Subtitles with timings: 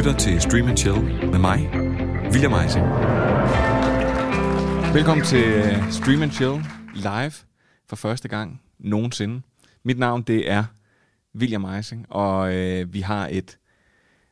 [0.00, 1.70] lytter til Stream and Chill med mig,
[2.32, 2.86] William Eising.
[4.94, 7.32] Velkommen til øh, Stream and Chill live
[7.88, 9.42] for første gang nogensinde.
[9.84, 10.64] Mit navn det er
[11.36, 13.58] William Eising, og øh, vi har et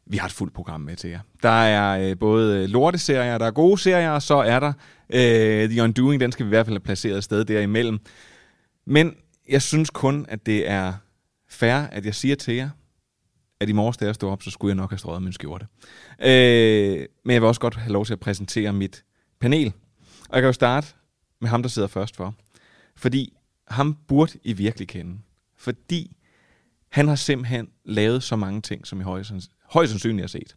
[0.07, 1.21] vi har et fuldt program med til jer.
[1.43, 4.73] Der er øh, både lorteserier, der er gode serier, og så er der
[5.11, 7.99] øh, The Undoing, den skal vi i hvert fald have placeret et sted derimellem.
[8.87, 9.15] Men
[9.49, 10.93] jeg synes kun, at det er
[11.49, 12.69] fair, at jeg siger til jer,
[13.61, 15.67] at i morges, da jeg stod op, så skulle jeg nok have strøget min skjorte.
[16.23, 19.05] Øh, men jeg vil også godt have lov til at præsentere mit
[19.41, 19.73] panel.
[20.29, 20.87] Og jeg kan jo starte
[21.41, 22.35] med ham, der sidder først for.
[22.97, 23.33] Fordi
[23.69, 25.19] ham burde I virkelig kende.
[25.57, 26.17] Fordi
[26.91, 29.33] han har simpelthen lavet så mange ting, som I højst,
[29.65, 30.57] højst sandsynligt har set.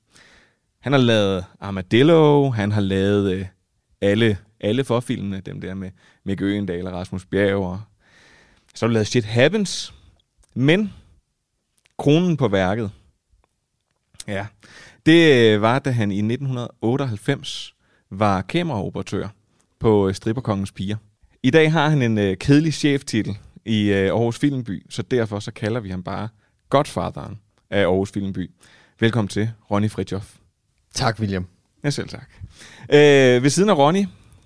[0.80, 3.46] Han har lavet Armadillo, han har lavet øh,
[4.02, 5.92] alle, alle forfilmene, dem der med
[6.24, 7.66] Mikke Øgendal og Rasmus Bjerg.
[7.66, 7.82] Og
[8.76, 9.94] så har du lavet Shit Happens.
[10.54, 10.94] Men
[11.98, 12.92] kronen på værket,
[14.28, 14.46] ja,
[15.06, 17.74] det øh, var, da han i 1998
[18.10, 19.28] var kameraoperatør
[19.80, 20.98] på øh, Stripperkongens Piger.
[21.44, 25.52] I dag har han en øh, kedelig cheftitel i øh, Aarhus Filmby, så derfor så
[25.52, 26.30] kalder vi ham bare
[26.70, 28.52] Godfatheren af Aarhus Filmby.
[29.00, 30.36] Velkommen til, Ronny Fridjof.
[30.94, 31.48] Tak, William.
[31.84, 32.30] Ja, selv tak.
[32.90, 34.06] Øh, ved siden af Ronny,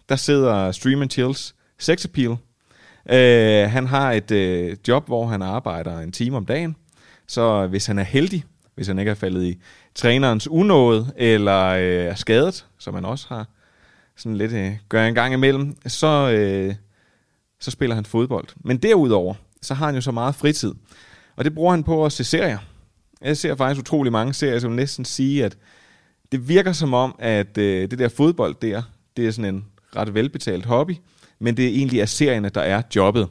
[0.09, 2.38] der sidder Stream and Chills Sex Appeal.
[3.09, 6.76] Øh, han har et øh, job, hvor han arbejder en time om dagen.
[7.28, 8.44] Så hvis han er heldig,
[8.76, 9.59] hvis han ikke er faldet i
[9.95, 13.48] trænerens unåde, eller øh, er skadet, som han også har
[14.16, 16.76] sådan lidt øh, gør en gang imellem, så, øh,
[17.59, 18.48] så spiller han fodbold.
[18.64, 20.73] Men derudover, så har han jo så meget fritid.
[21.36, 22.58] Og det bruger han på at se serier.
[23.22, 25.58] Jeg ser faktisk utrolig mange serier, som næsten sige, at
[26.31, 28.81] det virker som om, at øh, det der fodbold der,
[29.18, 29.66] det er sådan en
[29.96, 30.96] ret velbetalt hobby,
[31.40, 33.28] men det egentlig er serierne, der er jobbet.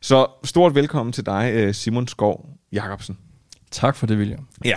[0.00, 3.18] Så stort velkommen til dig, øh, Simon Skov Jacobsen.
[3.70, 4.46] Tak for det, William.
[4.64, 4.76] Ja.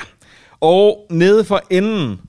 [0.59, 2.22] Og nede for enden,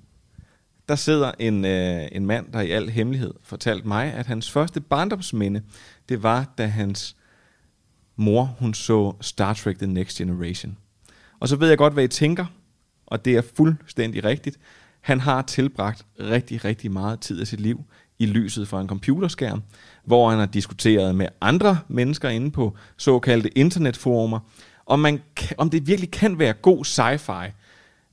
[0.88, 4.80] der sidder en, øh, en mand, der i al hemmelighed fortalte mig, at hans første
[4.80, 5.62] barndomsminde,
[6.08, 7.16] det var, da hans
[8.16, 10.76] mor, hun så Star Trek The Next Generation.
[11.40, 12.46] Og så ved jeg godt, hvad I tænker,
[13.06, 14.58] og det er fuldstændig rigtigt.
[15.00, 17.84] Han har tilbragt rigtig, rigtig meget tid af sit liv
[18.18, 19.62] i lyset fra en computerskærm,
[20.04, 24.40] hvor han har diskuteret med andre mennesker inde på såkaldte internetforumer,
[24.90, 25.22] om, man,
[25.58, 27.52] om det virkelig kan være god sci-fi,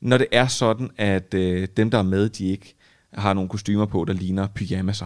[0.02, 2.76] når det er sådan, at øh, dem, der er med, de ikke
[3.14, 5.06] har nogle kostymer på, der ligner pyjamaser.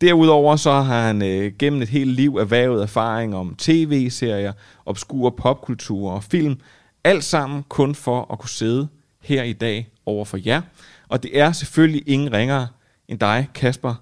[0.00, 4.52] Derudover så har han øh, gennem et helt liv erhvervet erfaring om tv-serier,
[4.86, 6.60] obskur popkultur og film.
[7.04, 8.88] Alt sammen kun for at kunne sidde
[9.20, 10.62] her i dag over for jer.
[11.08, 12.68] Og det er selvfølgelig ingen ringere
[13.08, 13.94] end dig, Kasper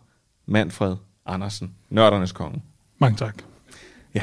[0.47, 2.63] Manfred Andersen, nørdernes konge.
[2.99, 3.43] Mange tak.
[4.15, 4.23] Ja.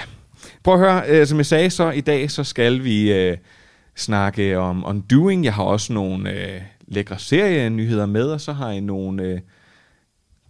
[0.63, 3.37] Prøv at høre, øh, som jeg sagde så i dag, så skal vi øh,
[3.95, 5.45] snakke om Undoing.
[5.45, 9.39] Jeg har også nogle øh, lækre serienyheder med, og så har jeg nogle øh,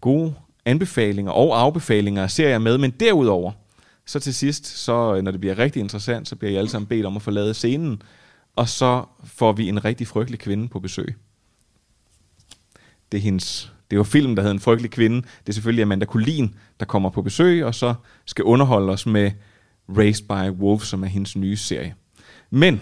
[0.02, 0.34] gode
[0.66, 2.78] anbefalinger og afbefalinger af serier med.
[2.78, 3.52] Men derudover,
[4.06, 6.88] så til sidst, så øh, når det bliver rigtig interessant, så bliver I alle sammen
[6.88, 8.02] bedt om at forlade scenen,
[8.56, 11.16] og så får vi en rigtig frygtelig kvinde på besøg.
[13.12, 15.22] Det er hendes det er jo film, der hedder En frygtelig kvinde.
[15.22, 17.94] Det er selvfølgelig Amanda Kulin, der kommer på besøg, og så
[18.25, 19.31] skal underholde os med
[19.89, 21.95] Raised by Wolves, som er hendes nye serie.
[22.49, 22.81] Men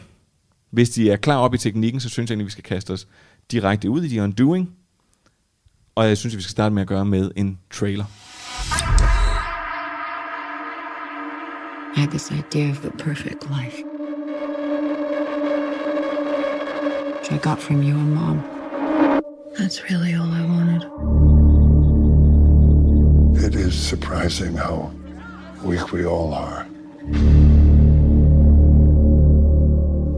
[0.70, 3.08] hvis de er klar op i teknikken, så synes jeg egentlig, vi skal kaste os
[3.52, 4.70] direkte ud i The Undoing.
[5.96, 8.06] Og jeg synes, at vi skal starte med at gøre med en trailer.
[11.96, 13.84] I had this idea of the perfect life.
[17.16, 18.42] Which I got from you and mom.
[19.58, 20.82] That's really all I wanted.
[23.48, 24.92] It is surprising how
[25.64, 26.71] weak we all are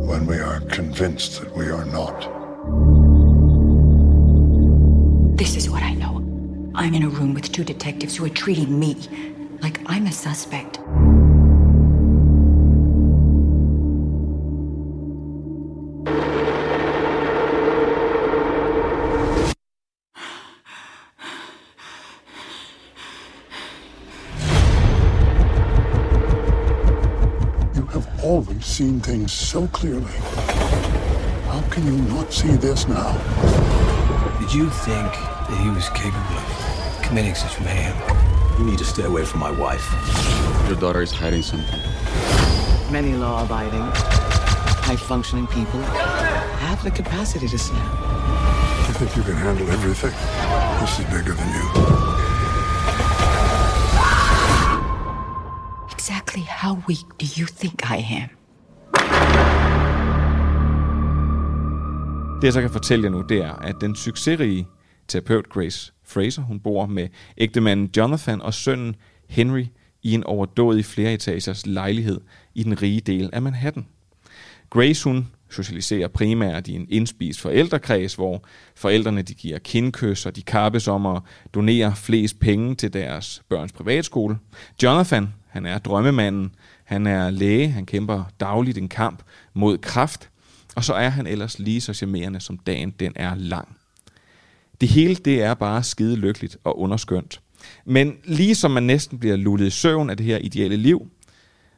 [0.08, 2.20] when we are convinced that we are not.
[5.38, 6.18] This is what I know.
[6.76, 8.98] I'm in a room with two detectives who are treating me
[9.62, 10.80] like I'm a suspect.
[28.74, 30.12] Seen things so clearly.
[31.46, 33.14] How can you not see this now?
[34.40, 37.96] Did you think that he was capable of committing such mayhem?
[38.58, 39.86] You need to stay away from my wife.
[40.68, 41.80] Your daughter is hiding something.
[42.92, 43.86] Many law abiding,
[44.88, 45.82] high functioning people
[46.66, 47.92] have the capacity to snap.
[48.88, 50.16] You think you can handle everything?
[50.82, 51.66] This is bigger than you.
[55.92, 58.32] Exactly how weak do you think I am?
[62.44, 64.68] Det jeg så kan fortælle jer nu, det er, at den succesrige
[65.08, 67.08] terapeut Grace Fraser, hun bor med
[67.38, 68.96] ægtemanden Jonathan og sønnen
[69.30, 69.66] Henry
[70.02, 72.22] i en overdådig flereetagers lejlighed
[72.54, 73.86] i den rige del af Manhattan.
[74.70, 78.44] Grace, hun socialiserer primært i en indspist forældrekreds, hvor
[78.76, 81.22] forældrene de giver kindkys, og de kappes om at
[81.54, 84.38] donere flest penge til deres børns privatskole.
[84.84, 89.24] Jonathan, han er drømmemanden, han er læge, han kæmper dagligt en kamp
[89.54, 90.30] mod kraft,
[90.76, 93.78] og så er han ellers lige så charmerende, som dagen den er lang.
[94.82, 97.42] Det hele det er bare skide lykkeligt og underskønt.
[97.86, 101.08] Men lige som man næsten bliver lullet i søvn af det her ideelle liv,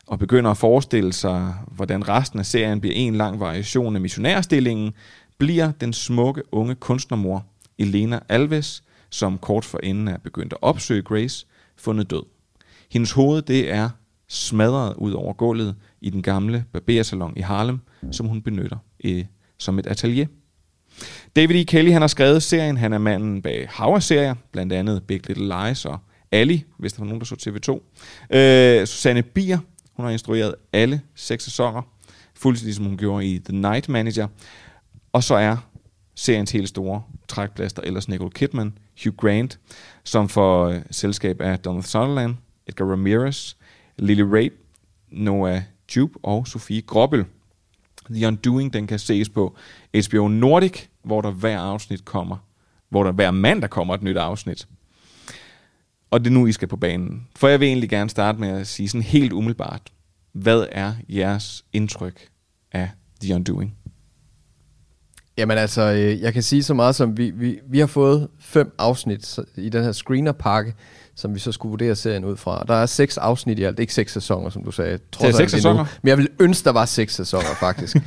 [0.08, 4.94] og begynder at forestille sig, hvordan resten af serien bliver en lang variation af missionærstillingen,
[5.38, 7.46] bliver den smukke unge kunstnermor
[7.78, 11.46] Elena Alves, som kort for inden er begyndt at opsøge Grace,
[11.78, 12.24] fundet død.
[12.92, 13.90] Hendes hoved det er
[14.28, 17.80] smadret ud over gulvet i den gamle barbersalon i Harlem,
[18.12, 19.26] som hun benytter øh,
[19.58, 20.28] som et atelier.
[21.36, 21.64] David E.
[21.64, 22.78] Kelly han har skrevet serien.
[22.78, 26.00] Han er manden bag Hauer-serier, blandt andet Big Little Lies og
[26.32, 28.38] Ali, hvis der var nogen, der så TV2.
[28.38, 29.58] Øh, Susanne Bier,
[29.94, 31.82] hun har instrueret alle seks sæsoner,
[32.34, 34.28] fuldstændig som hun gjorde i The Night Manager.
[35.14, 35.58] Og så er
[36.16, 39.60] seriens helt store trækplaster ellers Nicole Kidman, Hugh Grant,
[40.04, 42.36] som får øh, selskab af Donald Sutherland,
[42.68, 43.54] Edgar Ramirez,
[43.98, 44.56] Lily Rabe,
[45.12, 45.62] Noah
[45.96, 47.26] Jupe og Sofie Grobbel.
[48.10, 49.56] The Undoing, den kan ses på
[50.08, 52.38] HBO Nordic, hvor der hver afsnit kommer,
[52.90, 54.68] hvor der hver mandag kommer et nyt afsnit.
[56.12, 57.28] Og det er nu, I skal på banen.
[57.36, 59.82] For jeg vil egentlig gerne starte med at sige sådan helt umiddelbart,
[60.32, 62.30] hvad er jeres indtryk
[62.72, 62.90] af
[63.22, 63.78] The Undoing?
[65.38, 68.76] Jamen altså, øh, jeg kan sige så meget som, vi, vi, vi har fået fem
[68.78, 70.74] afsnit i den her screener-pakke,
[71.16, 72.64] som vi så skulle vurdere serien ud fra.
[72.68, 75.00] Der er seks afsnit i alt, ikke seks sæsoner, som du sagde.
[75.22, 75.80] det er seks sæsoner?
[75.80, 75.88] Nu.
[76.02, 77.98] Men jeg vil ønske, der var seks sæsoner, faktisk.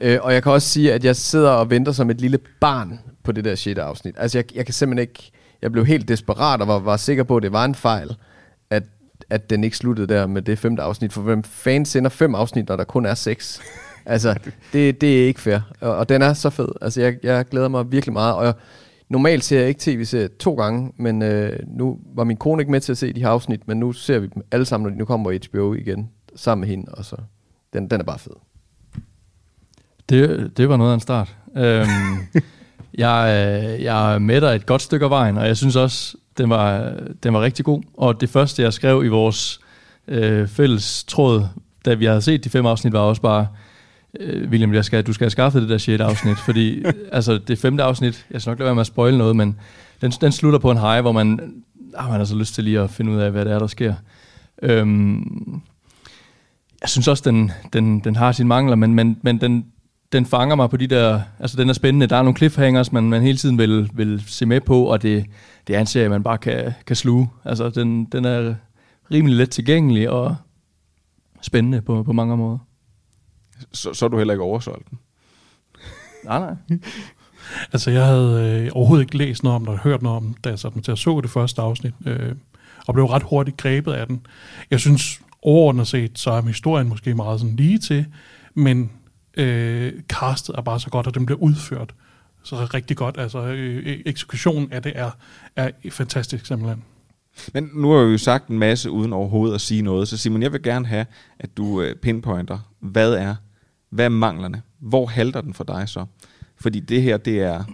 [0.00, 3.00] øh, og jeg kan også sige, at jeg sidder og venter som et lille barn
[3.24, 4.14] på det der shit afsnit.
[4.18, 5.32] Altså, jeg, jeg kan simpelthen ikke...
[5.62, 8.16] Jeg blev helt desperat og var, var sikker på, at det var en fejl,
[8.70, 8.82] at,
[9.30, 11.12] at den ikke sluttede der med det femte afsnit.
[11.12, 13.60] For hvem fans sender fem afsnit, når der kun er seks?
[14.06, 14.34] altså,
[14.72, 15.58] det, det er ikke fair.
[15.80, 16.68] Og, og den er så fed.
[16.80, 18.34] Altså, jeg, jeg glæder mig virkelig meget.
[18.34, 18.54] Og jeg,
[19.08, 22.80] Normalt ser jeg ikke tv-serier to gange, men øh, nu var min kone ikke med
[22.80, 24.98] til at se de her afsnit, men nu ser vi dem alle sammen, når de
[24.98, 27.16] nu kommer på HBO igen, sammen med hende, og så
[27.72, 28.32] den, den er bare fed.
[30.08, 31.36] Det, det var noget af en start.
[31.56, 31.86] øhm,
[33.04, 36.16] jeg, øh, jeg er med dig et godt stykke af vejen, og jeg synes også,
[36.38, 37.82] den var, den var rigtig god.
[37.94, 39.60] Og det første, jeg skrev i vores
[40.08, 41.46] øh, fælles tråd,
[41.84, 43.46] da vi havde set de fem afsnit, var også bare,
[44.20, 47.58] øh, William, jeg skal, du skal have skaffet det der sjette afsnit, fordi altså, det
[47.58, 49.58] femte afsnit, jeg skal nok lade være med at spoil noget, men
[50.00, 51.62] den, den slutter på en high, hvor man,
[51.96, 53.66] ah, man har så lyst til lige at finde ud af, hvad det er, der
[53.66, 53.94] sker.
[54.62, 55.60] Øhm,
[56.80, 59.66] jeg synes også, den, den, den har sine mangler, men, men, men den,
[60.12, 63.04] den fanger mig på de der, altså den er spændende, der er nogle cliffhangers, man,
[63.04, 65.26] man hele tiden vil, vil se med på, og det,
[65.66, 67.28] det er en serie, man bare kan, kan sluge.
[67.44, 68.54] Altså den, den er
[69.10, 70.36] rimelig let tilgængelig og
[71.40, 72.58] spændende på, på mange måder
[73.72, 74.98] så, så er du heller ikke oversolgt den.
[76.24, 76.78] nej, nej.
[77.72, 80.48] altså, jeg havde øh, overhovedet ikke læst noget om det, og hørt noget om da
[80.48, 82.34] jeg satte mig til at så det første afsnit, øh,
[82.86, 84.26] og blev ret hurtigt grebet af den.
[84.70, 88.06] Jeg synes, overordnet set, så er historien måske meget sådan lige til,
[88.54, 88.90] men
[89.36, 91.94] øh, castet er bare så godt, og den bliver udført
[92.46, 93.18] så rigtig godt.
[93.18, 95.10] Altså, øh, eksekutionen af det er,
[95.56, 96.82] er fantastisk simpelthen.
[97.54, 100.42] Men nu har vi jo sagt en masse uden overhovedet at sige noget, så Simon,
[100.42, 101.06] jeg vil gerne have,
[101.38, 103.34] at du øh, pinpointer, hvad er,
[103.90, 104.62] hvad er manglerne?
[104.78, 106.04] Hvor halter den for dig så?
[106.56, 107.64] Fordi det her, det er,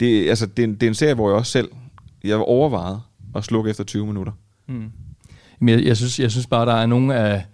[0.00, 1.68] det, altså, det, er, det er en serie, hvor jeg også selv,
[2.24, 3.00] jeg var
[3.34, 4.32] at slukke efter 20 minutter.
[4.66, 4.92] Mm.
[5.58, 7.44] Men jeg, jeg, synes, jeg synes bare, der er nogle af,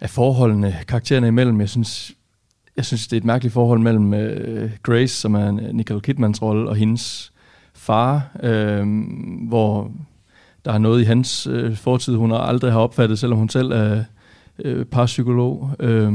[0.00, 2.12] af forholdene, karaktererne imellem, jeg synes,
[2.76, 6.42] jeg synes, det er et mærkeligt forhold mellem uh, Grace, som er øh, Nicole Kidmans
[6.42, 7.32] rolle, og hendes
[7.74, 8.86] far, øh,
[9.48, 9.90] hvor
[10.64, 14.04] der er noget i hans øh, fortid, hun aldrig har opfattet, selvom hun selv er
[14.64, 15.70] øh, parpsykolog.
[15.80, 16.12] Øh,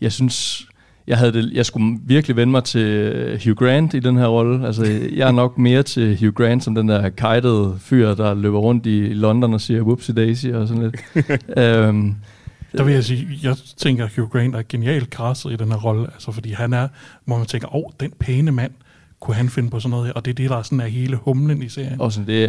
[0.00, 0.66] jeg synes,
[1.06, 4.66] jeg, havde det, jeg skulle virkelig vende mig til Hugh Grant i den her rolle.
[4.66, 8.58] Altså, jeg er nok mere til Hugh Grant som den der kajtede fyr, der løber
[8.58, 10.96] rundt i London og siger whoopsie daisy og sådan lidt.
[11.58, 12.14] øhm,
[12.76, 15.78] der vil jeg sige, jeg tænker, at Hugh Grant er genialt castet i den her
[15.78, 16.88] rolle, altså fordi han er,
[17.24, 18.72] hvor man tænker, åh, oh, den pæne mand,
[19.20, 21.16] kunne han finde på sådan noget, og det er det, der er sådan er hele
[21.16, 22.00] humlen i serien.
[22.00, 22.46] Også det er,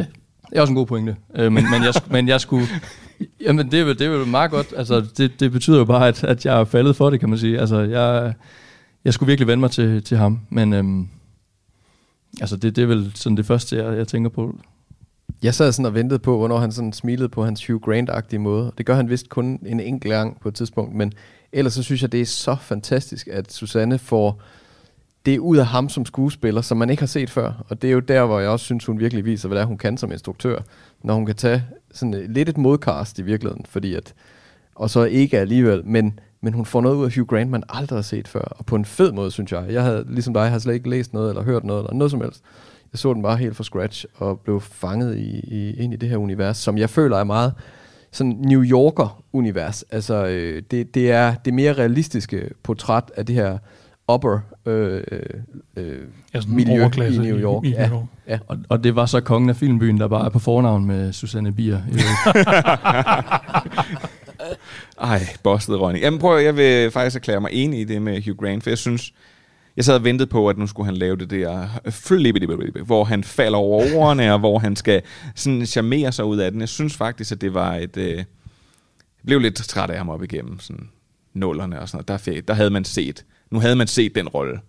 [0.50, 1.16] det er også en god pointe.
[1.36, 2.68] Øh, men, men, jeg, men jeg skulle...
[3.42, 4.74] Jamen, det er, det er vel meget godt.
[4.78, 7.38] Altså, det, det betyder jo bare, at, at jeg er faldet for det, kan man
[7.38, 7.60] sige.
[7.60, 8.34] Altså, jeg,
[9.06, 10.40] jeg skulle virkelig vende mig til, til ham.
[10.50, 11.08] Men øhm,
[12.42, 14.56] altså, det, det er vel sådan det første, jeg, jeg tænker på.
[15.44, 18.72] Jeg sad sådan og ventede på, hvornår han sådan smilede på hans Hugh Grant-agtige måde.
[18.78, 21.14] Det gør han vist kun en enkelt gang på et tidspunkt, men
[21.52, 24.42] ellers så synes jeg, det er så fantastisk, at Susanne får
[25.26, 27.66] det ud af ham som skuespiller, som man ikke har set før.
[27.70, 29.68] Og det er jo der, hvor jeg også synes, hun virkelig viser, hvad det er,
[29.68, 30.60] hun kan som instruktør.
[31.04, 34.14] Når hun kan tage sådan øh, lidt et modcast i virkeligheden, fordi at,
[34.76, 37.98] og så ikke alligevel, men, men hun får noget ud af Hugh Grant, man aldrig
[37.98, 39.66] har set før, og på en fed måde, synes jeg.
[39.70, 42.22] Jeg havde, ligesom dig, har slet ikke læst noget, eller hørt noget, eller noget som
[42.22, 42.42] helst.
[42.94, 46.10] Jeg så den bare helt fra scratch, og blev fanget i, i, ind i det
[46.10, 47.54] her univers, som jeg føler er meget
[48.12, 49.84] sådan New Yorker-univers.
[49.92, 53.58] Altså, øh, det, det er det mere realistiske portræt af det her
[54.12, 55.04] upper øh,
[55.78, 56.00] øh,
[56.34, 57.66] Ja, sådan miljø i New i- York.
[57.66, 57.88] i ja.
[57.88, 58.06] New York.
[58.28, 58.40] Ja.
[58.48, 61.52] Og, og det var så kongen af filmbyen, der bare er på fornavn med Susanne
[61.54, 61.82] Bier.
[61.92, 61.94] i.
[65.02, 66.00] Ej, busted, Ronny.
[66.02, 68.78] Jamen prøv, jeg vil faktisk erklære mig enig i det med Hugh Grant, for jeg
[68.78, 69.14] synes,
[69.76, 72.46] jeg sad og ventede på, at nu skulle han lave det der flippity
[72.86, 75.02] hvor han falder over ordene, og hvor han skal
[75.36, 76.60] sådan charmere sig ud af den.
[76.60, 77.98] Jeg synes faktisk, at det var et...
[77.98, 78.24] Øh,
[79.26, 80.90] blev lidt træt af ham op igennem sådan
[81.34, 82.26] nullerne og sådan noget.
[82.26, 84.60] Der, der havde man set, nu havde man set den rolle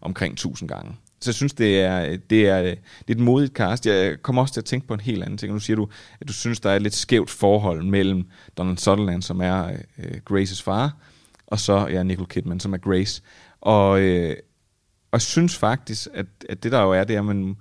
[0.00, 0.96] omkring tusind gange.
[1.20, 2.72] Så jeg synes, det er, det er, det
[3.08, 3.86] er et modigt cast.
[3.86, 5.52] Jeg kommer også til at tænke på en helt anden ting.
[5.52, 5.88] Nu siger du,
[6.20, 8.24] at du synes, der er et lidt skævt forhold mellem
[8.58, 9.66] Donald Sutherland, som er
[9.98, 10.96] øh, Graces far,
[11.46, 13.22] og så ja, Nicole Kidman, som er Grace.
[13.60, 14.36] Og, øh,
[15.10, 17.56] og jeg synes faktisk, at, at det der jo er, det er, at man,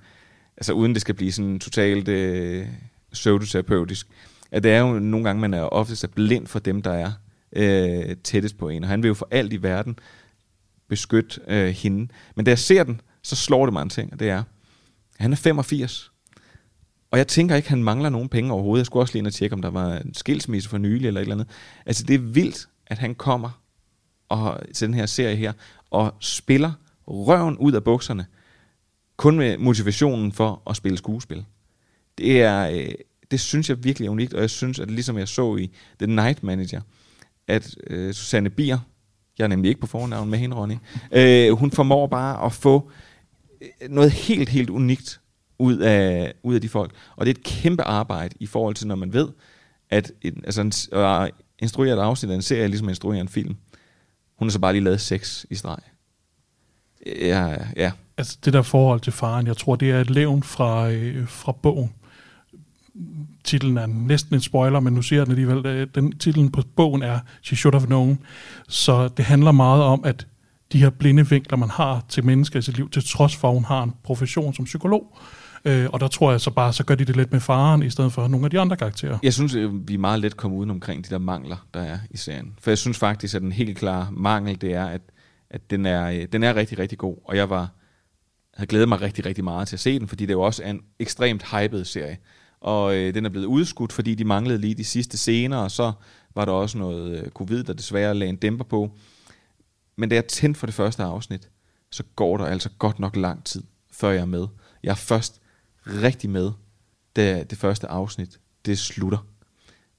[0.57, 2.65] altså uden det skal blive sådan totalt øh,
[3.11, 4.07] pseudoterapeutisk,
[4.51, 7.11] at det er jo nogle gange, man er oftest blind for dem, der er
[7.53, 8.83] øh, tættest på en.
[8.83, 9.99] Og han vil jo for alt i verden
[10.91, 12.07] beskytte øh, hende.
[12.35, 14.43] Men da jeg ser den, så slår det mig en ting, og det er, at
[15.19, 16.11] han er 85.
[17.11, 18.79] Og jeg tænker ikke, han mangler nogen penge overhovedet.
[18.79, 21.21] Jeg skulle også lige ind og tjekke, om der var en skilsmisse for nylig eller
[21.21, 21.47] et eller andet.
[21.85, 23.61] Altså, det er vildt, at han kommer
[24.29, 25.53] og, til den her serie her,
[25.89, 26.71] og spiller
[27.07, 28.25] røven ud af bukserne,
[29.17, 31.45] kun med motivationen for at spille skuespil.
[32.17, 32.93] Det er, øh,
[33.31, 36.07] det synes jeg virkelig er unikt, og jeg synes, at ligesom jeg så i The
[36.07, 36.81] Night Manager,
[37.47, 38.79] at øh, Susanne Bier,
[39.41, 40.75] jeg er nemlig ikke på fornavn med hende, Ronny,
[41.11, 42.91] øh, hun formår bare at få
[43.61, 45.21] øh, noget helt, helt unikt
[45.59, 46.91] ud af, ud af de folk.
[47.15, 49.27] Og det er et kæmpe arbejde i forhold til, når man ved,
[49.89, 53.27] at en, altså en, at instruere et afsnit af en serie, ligesom at instruere en
[53.27, 53.55] film.
[54.39, 55.79] Hun har så bare lige lavet seks i streg.
[57.05, 57.91] Ja, ja.
[58.17, 61.51] Altså det der forhold til faren, jeg tror, det er et levn fra, øh, fra
[61.51, 61.93] bogen.
[63.43, 65.65] Titlen er næsten en spoiler, men nu siger jeg den alligevel.
[65.65, 68.19] Øh, den, titlen på bogen er She Should Have Known.
[68.67, 70.27] Så det handler meget om, at
[70.71, 73.53] de her blinde vinkler, man har til mennesker i sit liv, til trods for, at
[73.53, 75.17] hun har en profession som psykolog.
[75.65, 77.89] Øh, og der tror jeg så bare, så gør de det lidt med faren, i
[77.89, 79.17] stedet for nogle af de andre karakterer.
[79.23, 81.97] Jeg synes, øh, vi er meget let kommet uden omkring de der mangler, der er
[82.09, 82.53] i serien.
[82.59, 85.01] For jeg synes faktisk, at den helt klare mangel, det er, at,
[85.49, 87.17] at den, er, øh, den er rigtig, rigtig god.
[87.25, 87.69] Og jeg var
[88.53, 90.69] havde glædet mig rigtig, rigtig meget til at se den, fordi det jo også er
[90.69, 92.17] en ekstremt hyped serie.
[92.61, 95.91] Og øh, den er blevet udskudt, fordi de manglede lige de sidste scener, og så
[96.35, 98.91] var der også noget øh, covid, der desværre lagde en dæmper på.
[99.95, 101.49] Men da jeg tændte for det første afsnit,
[101.91, 104.47] så går der altså godt nok lang tid, før jeg er med.
[104.83, 105.41] Jeg er først
[105.87, 106.51] rigtig med,
[107.15, 109.25] da det første afsnit, det slutter.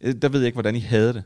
[0.01, 1.23] Øh, der ved jeg ikke, hvordan I havde det.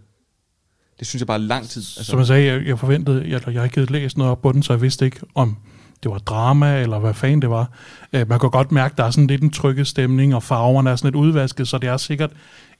[0.98, 1.80] Det synes jeg bare er lang tid.
[1.80, 2.04] Altså.
[2.04, 4.62] Som jeg sagde, jeg, jeg forventede, jeg, jeg har ikke læst noget op på den,
[4.62, 5.56] så jeg vidste ikke, om
[6.02, 7.70] det var drama, eller hvad fanden det var.
[8.12, 10.96] Øh, man kan godt mærke, der er sådan lidt en trykket stemning, og farverne er
[10.96, 12.30] sådan lidt udvasket, så det er sikkert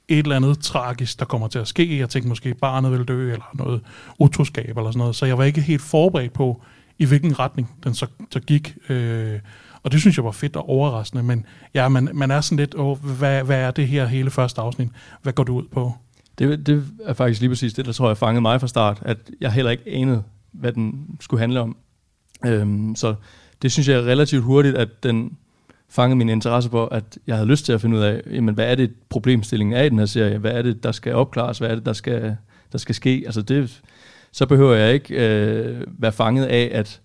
[0.09, 1.99] et eller andet tragisk, der kommer til at ske.
[1.99, 3.81] Jeg tænkte måske, barnet vil dø, eller noget
[4.19, 5.17] utroskab, eller sådan noget.
[5.17, 6.63] Så jeg var ikke helt forberedt på,
[6.99, 8.75] i hvilken retning den så, så gik.
[8.89, 9.39] Øh,
[9.83, 12.75] og det synes jeg var fedt og overraskende, men ja, man, man er sådan lidt,
[12.75, 14.89] åh, hvad, hvad er det her hele første afsnit?
[15.23, 15.93] Hvad går du ud på?
[16.39, 19.19] Det, det er faktisk lige præcis det, der tror jeg fangede mig fra start, at
[19.41, 21.77] jeg heller ikke anede, hvad den skulle handle om.
[22.47, 23.15] Øhm, så
[23.63, 25.37] det synes jeg er relativt hurtigt, at den
[25.89, 28.71] fangede min interesse for, at jeg havde lyst til at finde ud af, jamen, hvad
[28.71, 30.39] er det problemstillingen er i den her serie?
[30.39, 31.59] Hvad er det, der skal opklares?
[31.59, 32.37] Hvad er det, der skal,
[32.73, 33.23] der skal ske?
[33.27, 33.83] Altså det,
[34.33, 37.01] så behøver jeg ikke øh, være fanget af, at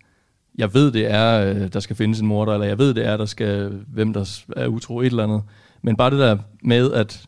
[0.57, 3.17] jeg ved, det er, øh, der skal findes en morder, eller jeg ved, det er,
[3.17, 5.41] der skal, hvem der er utro, et eller andet.
[5.81, 7.25] Men bare det der med, at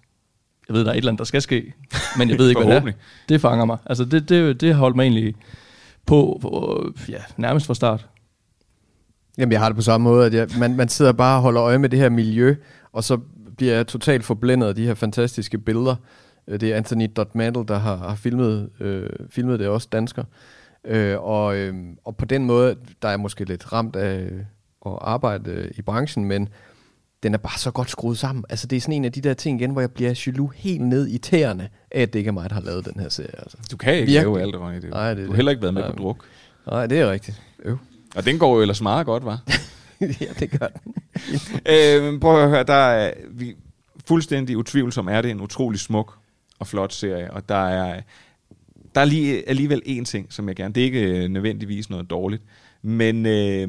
[0.70, 1.74] jeg ved, der er et eller andet, der skal ske,
[2.18, 2.92] men jeg ved ikke, hvad det er.
[3.30, 3.78] Det fanger mig.
[3.86, 5.36] Altså det, det, det holdt mig egentlig
[6.06, 8.08] på, på ja, nærmest fra start.
[9.38, 11.64] Jamen, jeg har det på samme måde, at jeg, man, man sidder bare og holder
[11.64, 12.56] øje med det her miljø,
[12.92, 13.20] og så
[13.58, 15.96] bliver jeg totalt forblændet af de her fantastiske billeder.
[16.48, 20.24] Øh, det er Anthony Dodd der har, har filmet, øh, filmet det også, dansker.
[20.86, 24.30] Øh, og, øh, og på den måde, der er jeg måske lidt ramt af
[24.86, 26.50] at arbejde øh, i branchen, men
[27.24, 28.44] den er bare så godt skruet sammen.
[28.50, 30.82] Altså, det er sådan en af de der ting igen, hvor jeg bliver jaloux helt
[30.82, 33.40] ned i tæerne af, at det ikke er mig, der har lavet den her serie.
[33.40, 33.58] Altså.
[33.72, 34.22] Du kan ikke Virkelig.
[34.22, 34.76] lave alt, Ronny.
[34.82, 35.36] Det, Nej, det du har det.
[35.36, 35.92] heller ikke været med Nej.
[35.92, 36.26] på druk.
[36.68, 37.42] Nej, det er rigtigt.
[37.66, 37.78] Øv.
[38.16, 39.44] Og den går jo ellers meget godt, var.
[40.22, 40.94] ja, det gør den.
[41.66, 43.56] øh, prøv at høre, der er vi,
[44.08, 46.14] fuldstændig utvivlsom er det en utrolig smuk
[46.60, 48.02] og flot serie, og der er,
[48.96, 52.10] der er lige alligevel en ting, som jeg gerne, det er ikke øh, nødvendigvis noget
[52.10, 52.44] dårligt,
[52.82, 53.68] men øh,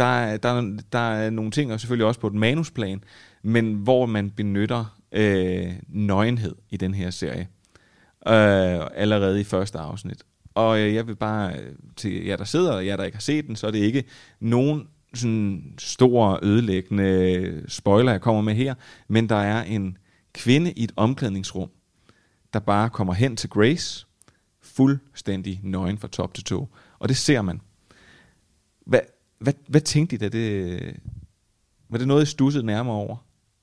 [0.00, 3.04] der, er, der, der er nogle ting, og selvfølgelig også på et manusplan,
[3.42, 7.48] men hvor man benytter øh, nøgenhed i den her serie.
[8.26, 10.22] Øh, allerede i første afsnit.
[10.54, 13.20] Og øh, jeg vil bare øh, til jer, der sidder, og jer, der ikke har
[13.20, 14.04] set den, så er det ikke
[14.40, 18.74] nogen sådan stor ødelæggende øh, spoiler, jeg kommer med her,
[19.08, 19.98] men der er en
[20.34, 21.70] kvinde i et omklædningsrum,
[22.52, 24.06] der bare kommer hen til Grace,
[24.62, 26.68] fuldstændig nøgen fra top til to.
[26.98, 27.60] Og det ser man.
[28.86, 29.00] Hvad,
[29.40, 30.80] hvad, hvad tænkte I, da det...
[31.88, 33.16] Var det noget, I stussede nærmere over?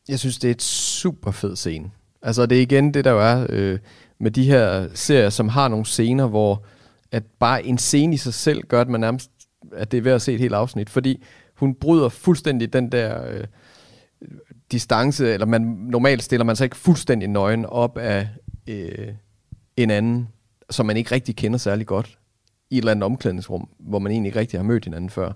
[0.09, 1.91] Jeg synes, det er et super fed scene.
[2.21, 3.79] Altså, det er igen det, der jo er øh,
[4.19, 6.65] med de her serier, som har nogle scener, hvor
[7.11, 9.31] at bare en scene i sig selv gør, at man nærmest
[9.73, 13.27] at det er værd at se et helt afsnit, fordi hun bryder fuldstændig den der
[13.27, 13.43] øh,
[14.71, 18.27] distance, eller man normalt stiller man sig ikke fuldstændig nøgen op af
[18.67, 19.13] øh,
[19.77, 20.27] en anden,
[20.69, 22.17] som man ikke rigtig kender særlig godt,
[22.69, 25.31] i et eller andet omklædningsrum, hvor man egentlig ikke rigtig har mødt hinanden før.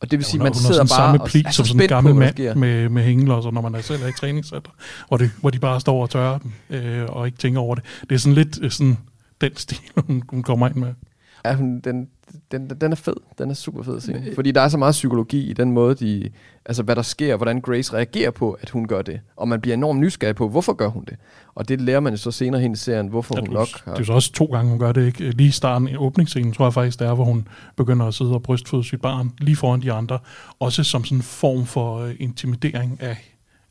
[0.00, 2.14] Og det vil ja, sige, man sidder bare samme pli, og som sådan en gammel
[2.14, 4.70] mand med, med hængelåser, når man er selv er i træningscenter,
[5.08, 7.84] hvor, det, hvor de bare står og tørrer dem, øh, og ikke tænker over det.
[8.08, 8.98] Det er sådan lidt øh, sådan
[9.40, 9.80] den stil,
[10.30, 10.94] hun kommer ind med.
[11.44, 12.08] Ja, den,
[12.52, 13.14] den, den er fed.
[13.38, 14.32] Den er super fed at se.
[14.34, 16.30] Fordi der er så meget psykologi i den måde, de,
[16.66, 19.20] altså hvad der sker, hvordan Grace reagerer på, at hun gør det.
[19.36, 21.16] Og man bliver enormt nysgerrig på, hvorfor gør hun det.
[21.54, 23.92] Og det lærer man så senere hen i serien, hvorfor ja, hun nok har...
[23.94, 25.30] Det er så også to gange, hun gør det, ikke?
[25.30, 28.34] Lige i starten, i åbningsscenen, tror jeg faktisk, det er, hvor hun begynder at sidde
[28.34, 30.18] og brystføde sit barn, lige foran de andre.
[30.58, 33.16] Også som sådan en form for uh, intimidering af,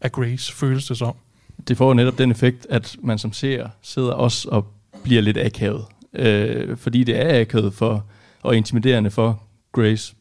[0.02, 1.16] af Grace, føles det som.
[1.68, 4.66] Det får netop den effekt, at man som ser sidder også og
[5.04, 5.86] bliver lidt akavet.
[6.14, 8.06] Øh, fordi det er akavet for
[8.44, 10.16] og intimiderende for Grace.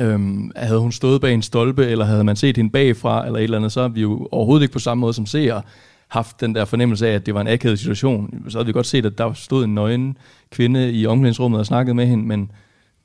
[0.00, 3.44] Øhm, havde hun stået bag en stolpe, eller havde man set hende bagfra, eller et
[3.44, 5.62] eller andet, så har vi jo overhovedet ikke på samme måde som seere
[6.08, 8.44] haft den der fornemmelse af, at det var en akavet situation.
[8.48, 10.18] Så havde vi godt set, at der stod en nøgen
[10.50, 12.50] kvinde i omklædningsrummet og snakkede med hende, men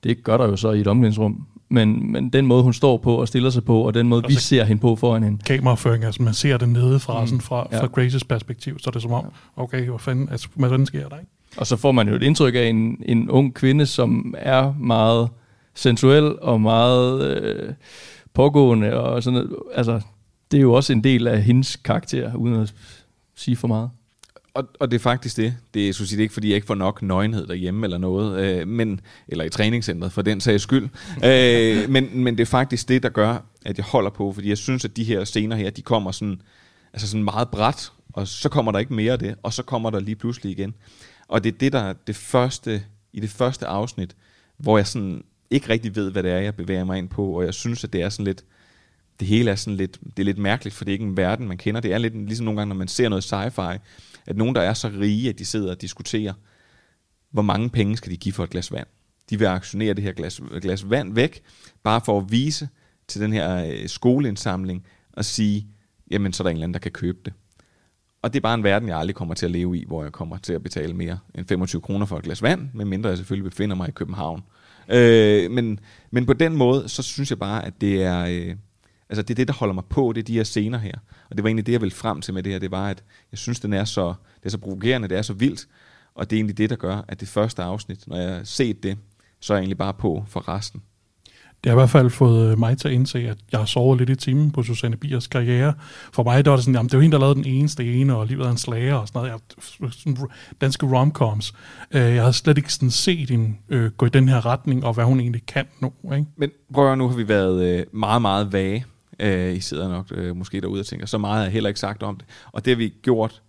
[0.03, 1.47] det gør der jo så i et omklædningsrum.
[1.69, 4.29] Men, men den måde, hun står på og stiller sig på, og den måde, og
[4.29, 5.37] vi ser hende på foran hende.
[5.45, 7.27] Kameraføring, altså man ser det nede fra, mm.
[7.27, 7.81] sådan fra, ja.
[7.81, 11.09] fra Graces perspektiv, så er det som om, okay, hvad fanden, altså, hvad fanden sker
[11.09, 11.31] der, ikke?
[11.57, 15.29] Og så får man jo et indtryk af en, en ung kvinde, som er meget
[15.75, 17.73] sensuel og meget øh,
[18.33, 18.93] pågående.
[18.93, 19.55] Og sådan noget.
[19.75, 20.01] Altså,
[20.51, 22.73] det er jo også en del af hendes karakter, uden at
[23.35, 23.89] sige for meget.
[24.53, 25.55] Og, og det er faktisk det.
[25.73, 28.99] Det er, sådan ikke, fordi jeg ikke får nok nøgenhed derhjemme eller noget, øh, men,
[29.27, 30.89] eller i træningscentret for den sags skyld.
[31.25, 34.57] øh, men, men det er faktisk det, der gør, at jeg holder på, fordi jeg
[34.57, 36.41] synes, at de her scener her, de kommer sådan,
[36.93, 39.89] altså sådan meget bræt, og så kommer der ikke mere af det, og så kommer
[39.89, 40.73] der lige pludselig igen.
[41.29, 44.15] Og det er det, der er det første, i det første afsnit,
[44.57, 47.45] hvor jeg sådan ikke rigtig ved, hvad det er, jeg bevæger mig ind på, og
[47.45, 48.45] jeg synes, at det er sådan lidt,
[49.19, 51.47] det hele er sådan lidt, det er lidt mærkeligt, for det er ikke en verden,
[51.47, 51.81] man kender.
[51.81, 53.77] Det er lidt ligesom nogle gange, når man ser noget sci-fi,
[54.25, 56.33] at nogen, der er så rige, at de sidder og diskuterer,
[57.31, 58.87] hvor mange penge skal de give for et glas vand.
[59.29, 61.41] De vil aktionere det her glas, glas vand væk,
[61.83, 62.69] bare for at vise
[63.07, 65.67] til den her øh, skoleindsamling, og sige,
[66.11, 67.33] jamen så er der en eller anden, der kan købe det.
[68.21, 70.11] Og det er bare en verden, jeg aldrig kommer til at leve i, hvor jeg
[70.11, 73.51] kommer til at betale mere end 25 kroner for et glas vand, medmindre jeg selvfølgelig
[73.51, 74.43] befinder mig i København.
[74.89, 75.79] Øh, men,
[76.11, 78.55] men på den måde, så synes jeg bare, at det er, øh,
[79.09, 80.93] altså det er det, der holder mig på, det er de her scener her.
[81.29, 83.03] Og det var egentlig det, jeg ville frem til med det her, det var, at
[83.31, 85.67] jeg synes, den er så, det er så provokerende, det er så vildt,
[86.15, 88.83] og det er egentlig det, der gør, at det første afsnit, når jeg har set
[88.83, 88.97] det,
[89.39, 90.81] så er jeg egentlig bare på for resten
[91.63, 93.97] det har i hvert fald fået øh, mig til at indse, at jeg har sovet
[93.99, 95.73] lidt i timen på Susanne Biers karriere.
[96.13, 98.15] For mig der var det sådan, jamen det var hende, der lavede den eneste ene,
[98.15, 99.31] og livet er en slager og sådan noget.
[99.31, 100.17] Jeg, øh, sådan
[100.61, 101.53] danske romcoms.
[101.91, 104.93] Øh, jeg har slet ikke sådan set hende øh, gå i den her retning, og
[104.93, 105.93] hvad hun egentlig kan nu.
[106.13, 106.25] Ikke?
[106.37, 108.85] Men prøv at nu har vi været øh, meget, meget vage.
[109.19, 112.03] Øh, I sidder nok øh, måske derude og tænker, så meget er heller ikke sagt
[112.03, 112.25] om det.
[112.51, 113.41] Og det har vi gjort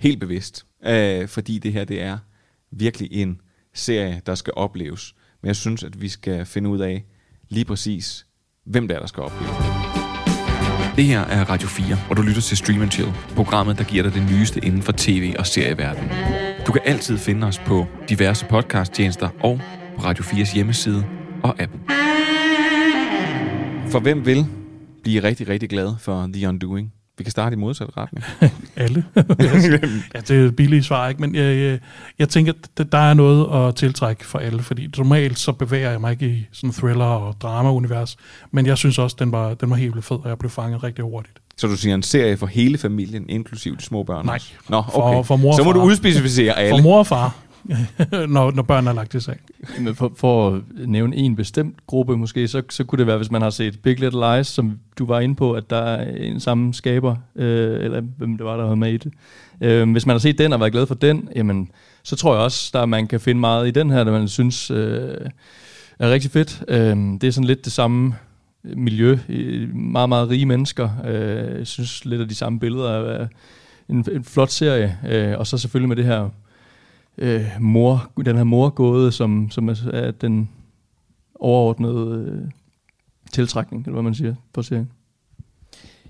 [0.00, 2.18] helt bevidst, øh, fordi det her det er
[2.70, 3.40] virkelig en
[3.74, 5.14] serie, der skal opleves.
[5.42, 7.04] Men jeg synes, at vi skal finde ud af,
[7.50, 8.26] lige præcis,
[8.66, 9.64] hvem det er, der skal opleve det.
[10.96, 14.14] Det her er Radio 4, og du lytter til Stream Chill, programmet, der giver dig
[14.14, 16.10] det nyeste inden for tv- og serieverdenen.
[16.66, 19.60] Du kan altid finde os på diverse podcasttjenester og
[19.96, 21.06] på Radio 4's hjemmeside
[21.42, 21.72] og app.
[23.90, 24.46] For hvem vil
[25.02, 26.92] blive rigtig, rigtig glad for The Undoing?
[27.18, 28.24] Vi kan starte i modsat retning.
[28.78, 29.04] Alle.
[30.14, 31.20] ja, det er billigt svar, ikke?
[31.20, 31.78] Men jeg, jeg,
[32.18, 36.00] jeg tænker, at der er noget at tiltrække for alle, fordi normalt så bevæger jeg
[36.00, 38.16] mig ikke i sådan thriller- og drama-univers,
[38.50, 41.04] men jeg synes også, den var, den var helt fed, og jeg blev fanget rigtig
[41.04, 41.38] hurtigt.
[41.56, 44.26] Så du siger en serie for hele familien, inklusive de små børn?
[44.26, 44.38] Nej,
[44.68, 45.16] Nå, okay.
[45.16, 46.78] for, for mor Så må du udspecificere alle.
[46.78, 47.34] For mor og far.
[48.28, 49.40] når, når børn er lagt i seng.
[49.80, 53.30] Men for, for at nævne en bestemt gruppe måske, så, så kunne det være, hvis
[53.30, 56.40] man har set Big Little Lies, som du var inde på, at der er en
[56.40, 59.12] samme skaber, øh, eller hvem det var, der havde med i det.
[59.60, 61.70] Øh, hvis man har set den og været glad for den, jamen,
[62.02, 64.70] så tror jeg også, at man kan finde meget i den her, der man synes
[64.70, 65.16] øh,
[65.98, 66.62] er rigtig fedt.
[66.68, 68.14] Øh, det er sådan lidt det samme
[68.62, 70.90] miljø, øh, meget, meget rige mennesker.
[71.06, 73.26] Øh, jeg synes lidt af de samme billeder er
[73.88, 76.28] en, en flot serie, øh, og så selvfølgelig med det her
[77.18, 80.50] øh, mor, den her morgåde, som, som er, den
[81.34, 82.50] overordnede øh,
[83.32, 84.90] tiltrækning, eller hvad man siger, på serien.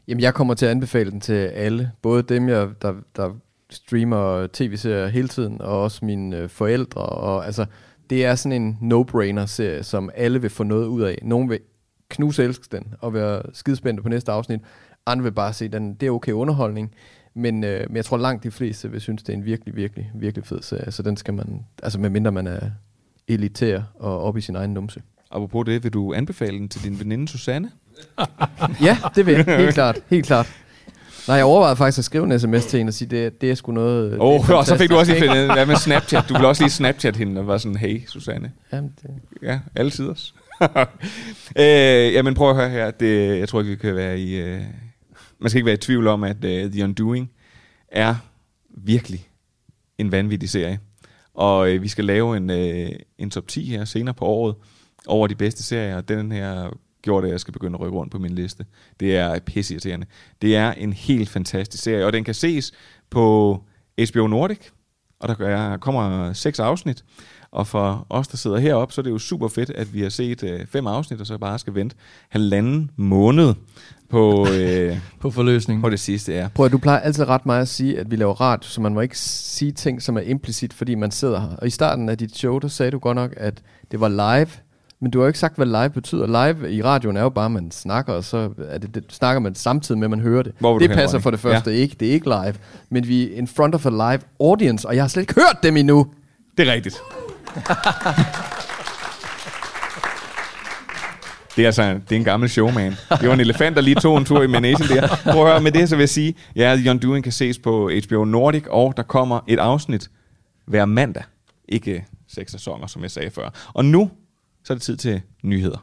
[0.09, 1.90] Jamen, jeg kommer til at anbefale den til alle.
[2.03, 3.31] Både dem, jeg, der, der
[3.71, 7.01] streamer tv-serier hele tiden, og også mine øh, forældre.
[7.01, 7.66] Og, altså,
[8.11, 11.18] det er sådan en no-brainer-serie, som alle vil få noget ud af.
[11.23, 11.61] Nogle vil
[12.09, 14.61] knuse elske den, og være skidespændte på næste afsnit.
[15.07, 16.92] Andre vil bare se, den det er okay underholdning.
[17.38, 20.11] Men, øh, men jeg tror langt de fleste vil synes, det er en virkelig, virkelig,
[20.14, 20.90] virkelig fed serie.
[20.90, 22.61] Så den skal man, altså medmindre man er
[23.29, 25.03] elitær og op i sin egen numse.
[25.31, 27.70] Og på det, vil du anbefale den til din veninde Susanne?
[28.87, 29.59] ja, det vil jeg.
[29.59, 30.01] Helt klart.
[30.11, 30.46] Helt klart.
[31.29, 33.55] Nej, jeg overvejede faktisk at skrive en sms til hende og sige, det, det er
[33.55, 34.18] sgu noget...
[34.20, 36.24] Åh, oh, og så fik du også lige finde, hvad med Snapchat?
[36.29, 38.53] Du vil også lige Snapchat hende og var sådan, hey, Susanne.
[38.72, 39.11] Jamen, det...
[39.42, 40.35] Ja, alle tiders.
[41.61, 42.90] øh, jamen, prøv at høre her.
[42.90, 44.40] Det, jeg tror ikke, vi kan være i...
[44.40, 44.61] Øh,
[45.40, 47.31] man skal ikke være i tvivl om, at uh, The Undoing
[47.88, 48.14] er
[48.68, 49.29] virkelig
[49.98, 50.81] en vanvittig serie.
[51.35, 54.55] Og øh, vi skal lave en, øh, en top 10 her senere på året
[55.07, 56.70] over de bedste serier, og den her
[57.03, 58.66] gjorde det, at jeg skal begynde at rykke rundt på min liste.
[59.01, 60.07] Det er pisseirriterende.
[60.42, 62.72] Det er en helt fantastisk serie, og den kan ses
[63.11, 63.57] på
[64.11, 64.59] HBO Nordic,
[65.20, 67.05] og der kommer seks afsnit.
[67.53, 70.09] Og for os, der sidder heroppe, så er det jo super fedt, at vi har
[70.09, 71.97] set øh, fem afsnit, og så bare skal vente
[72.29, 73.55] halvanden måned
[74.11, 75.83] på, øh, på forløsning.
[75.83, 76.49] På det sidste, ja.
[76.55, 78.95] Prøv at du plejer altid ret meget at sige, at vi laver radio, så man
[78.95, 81.57] må ikke sige ting, som er implicit, fordi man sidder her.
[81.57, 84.49] Og i starten af dit show, der sagde du godt nok, at det var live,
[85.01, 86.27] men du har jo ikke sagt, hvad live betyder.
[86.27, 89.41] Live i radioen er jo bare, at man snakker, og så er det, det, snakker
[89.41, 90.53] man samtidig med, at man hører det.
[90.81, 91.77] Det passer for det første ja.
[91.77, 91.97] ikke.
[92.01, 92.55] Det er ikke live.
[92.91, 95.59] Men vi er in front of a live audience, og jeg har slet ikke hørt
[95.63, 96.07] dem endnu.
[96.59, 96.97] Det er rigtigt.
[101.59, 102.93] Det er altså det er en gammel showman.
[103.21, 105.09] Det var en elefant, der lige tog en tur i managen der.
[105.23, 107.91] Prøv at høre, med det så vil jeg sige, ja, The Undoing kan ses på
[108.07, 110.11] HBO Nordic, og der kommer et afsnit
[110.67, 111.23] hver mandag.
[111.69, 113.51] Ikke seks sæsoner, som jeg sagde før.
[113.75, 114.11] Og nu
[114.65, 115.79] så er det tid til nyheder.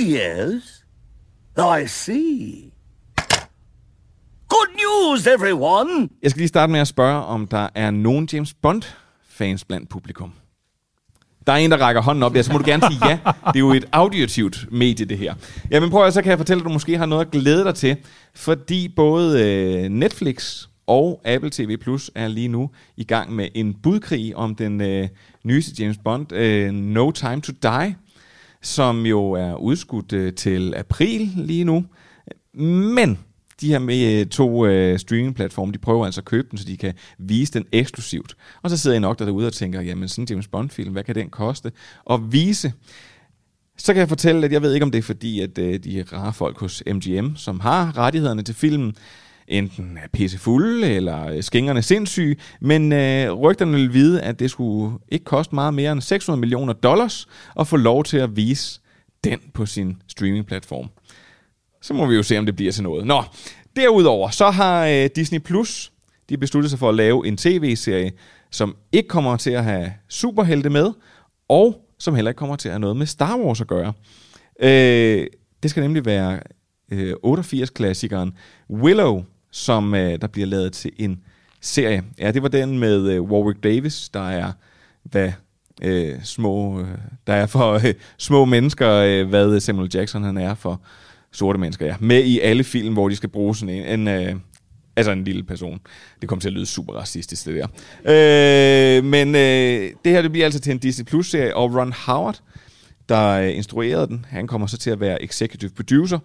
[0.00, 0.84] Yes,
[1.82, 2.70] I see.
[4.48, 6.08] Good news, everyone!
[6.22, 10.32] Jeg skal lige starte med at spørge, om der er nogen James Bond-fans blandt publikum.
[11.46, 13.18] Der er en, der rækker hånden op der, så må du gerne sige ja.
[13.24, 15.34] Det er jo et auditivt medie, det her.
[15.70, 17.74] Jamen prøv at så kan jeg fortælle, at du måske har noget at glæde dig
[17.74, 17.96] til,
[18.34, 23.74] fordi både øh, Netflix og Apple TV Plus er lige nu i gang med en
[23.74, 25.08] budkrig om den øh,
[25.44, 27.96] nyeste James Bond, øh, No Time to Die,
[28.62, 31.84] som jo er udskudt øh, til april lige nu.
[32.94, 33.18] Men
[33.60, 36.76] de her med øh, to øh, streamingplatforme, de prøver altså at købe den, så de
[36.76, 38.36] kan vise den eksklusivt.
[38.62, 41.14] Og så sidder jeg nok derude og tænker, jamen sådan en James Bond-film, hvad kan
[41.14, 41.72] den koste?
[42.04, 42.72] Og vise.
[43.78, 46.04] Så kan jeg fortælle, at jeg ved ikke, om det er fordi, at øh, de
[46.12, 48.96] rare folk hos MGM, som har rettighederne til filmen,
[49.48, 54.98] enten er pissefulde eller øh, skængerne sindssyge, men øh, rygterne vil vide, at det skulle
[55.08, 57.28] ikke koste meget mere end 600 millioner dollars
[57.60, 58.80] at få lov til at vise
[59.24, 60.88] den på sin streamingplatform.
[61.82, 63.06] Så må vi jo se, om det bliver til noget.
[63.06, 63.22] Nå,
[63.76, 65.92] derudover så har øh, Disney Plus
[66.28, 68.12] de besluttet sig for at lave en tv-serie,
[68.50, 70.92] som ikke kommer til at have superhelte med,
[71.48, 73.92] og som heller ikke kommer til at have noget med Star Wars at gøre.
[74.60, 75.26] Øh,
[75.62, 76.40] det skal nemlig være
[76.92, 78.30] øh, 88-klassikeren
[78.70, 81.20] Willow, som øh, der bliver lavet til en
[81.60, 82.04] serie.
[82.18, 84.52] Ja, det var den med øh, Warwick Davis, der er
[85.02, 85.32] hvad
[85.82, 86.88] øh, små øh,
[87.26, 90.80] der er for øh, små mennesker, øh, hvad Samuel Jackson han er for
[91.36, 91.86] sorte mennesker.
[91.86, 91.96] Ja.
[92.00, 94.36] Med i alle film, hvor de skal bruge sådan en, en øh,
[94.96, 95.80] altså en lille person.
[96.20, 97.66] Det kommer til at lyde super racistisk, det der.
[98.98, 101.92] Øh, men øh, det her det bliver altså til en Disney Plus serie, og Ron
[101.92, 102.40] Howard,
[103.08, 106.18] der øh, instruerede den, han kommer så til at være executive producer.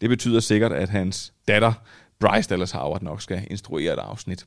[0.00, 1.72] Det betyder sikkert, at hans datter
[2.20, 4.46] Bryce Dallas Howard nok skal instruere et afsnit.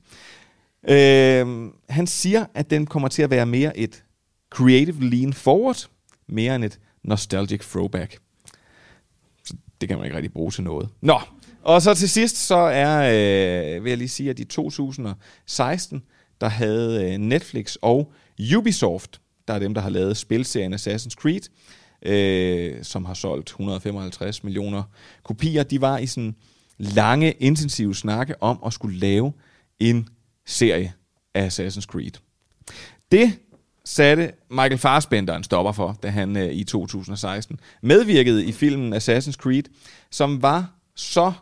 [0.90, 4.04] Øh, han siger, at den kommer til at være mere et
[4.50, 5.88] creative lean forward,
[6.28, 8.18] mere end et nostalgic throwback.
[9.82, 10.90] Det kan man ikke rigtig bruge til noget.
[11.02, 11.20] Nå,
[11.64, 16.04] og så til sidst, så er, øh, vil jeg lige sige, at i 2016,
[16.42, 18.12] der havde øh, Netflix og
[18.58, 21.42] Ubisoft, der er dem, der har lavet spilserien Assassin's Creed,
[22.06, 24.84] øh, som har solgt 155 millioner
[25.24, 26.36] kopier, de var i sådan
[26.78, 29.34] lange, intensive snakke om at skulle lave
[29.80, 30.10] en
[30.46, 30.94] serie
[31.34, 32.12] af Assassin's Creed.
[33.12, 33.40] Det
[33.86, 39.32] satte Michael Fassbender en stopper for, da han øh, i 2016 medvirkede i filmen Assassin's
[39.32, 39.64] Creed,
[40.12, 41.34] som var så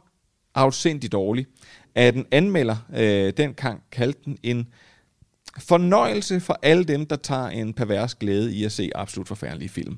[0.55, 1.45] afsindig dårlig,
[1.95, 4.67] at en anmelder øh, dengang kaldte den en
[5.57, 9.97] fornøjelse for alle dem, der tager en pervers glæde i at se absolut forfærdelige film.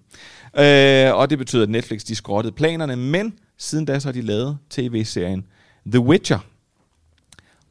[0.57, 4.21] Øh, og det betyder, at Netflix de skrottede planerne, men siden da så har de
[4.21, 5.45] lavet tv-serien
[5.85, 6.39] The Witcher.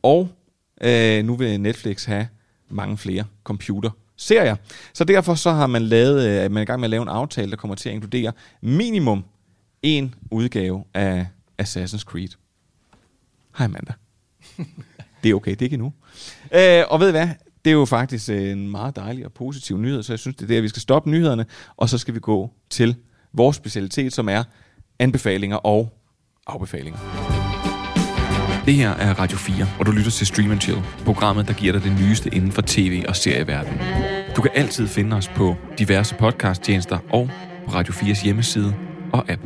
[0.02, 0.28] Og
[0.80, 2.28] øh, nu vil Netflix have
[2.68, 4.56] mange flere computer computerserier.
[4.92, 7.08] Så derfor så har man lavet, øh, man er i gang med at lave en
[7.08, 9.24] aftale, der kommer til at inkludere minimum
[9.82, 11.26] en udgave af
[11.62, 12.28] Assassin's Creed.
[13.58, 13.92] Hej Amanda.
[15.22, 15.92] det er okay, det er ikke endnu.
[16.54, 17.28] Øh, og ved I hvad?
[17.64, 20.42] Det er jo faktisk øh, en meget dejlig og positiv nyhed, så jeg synes, det
[20.42, 22.96] er der, vi skal stoppe nyhederne, og så skal vi gå til
[23.32, 24.42] vores specialitet, som er
[24.98, 25.88] anbefalinger og
[26.46, 27.39] afbefalinger.
[28.66, 31.82] Det her er Radio 4, og du lytter til Stream Chill, programmet, der giver dig
[31.82, 33.78] det nyeste inden for tv- og serieverdenen.
[34.36, 37.30] Du kan altid finde os på diverse podcasttjenester og
[37.66, 38.74] på Radio 4's hjemmeside
[39.12, 39.42] og app.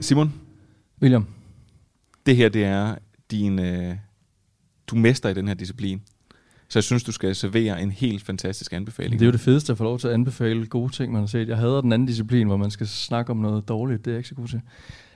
[0.00, 0.34] Simon?
[1.02, 1.26] William?
[2.26, 2.94] Det her, det er
[3.30, 3.58] din...
[3.58, 3.94] Øh,
[4.86, 6.02] du mester i den her disciplin.
[6.68, 9.12] Så jeg synes, du skal servere en helt fantastisk anbefaling.
[9.12, 11.26] Det er jo det fedeste at få lov til at anbefale gode ting, man har
[11.26, 11.48] set.
[11.48, 14.04] Jeg hader den anden disciplin, hvor man skal snakke om noget dårligt.
[14.04, 14.60] Det er jeg ikke så god til.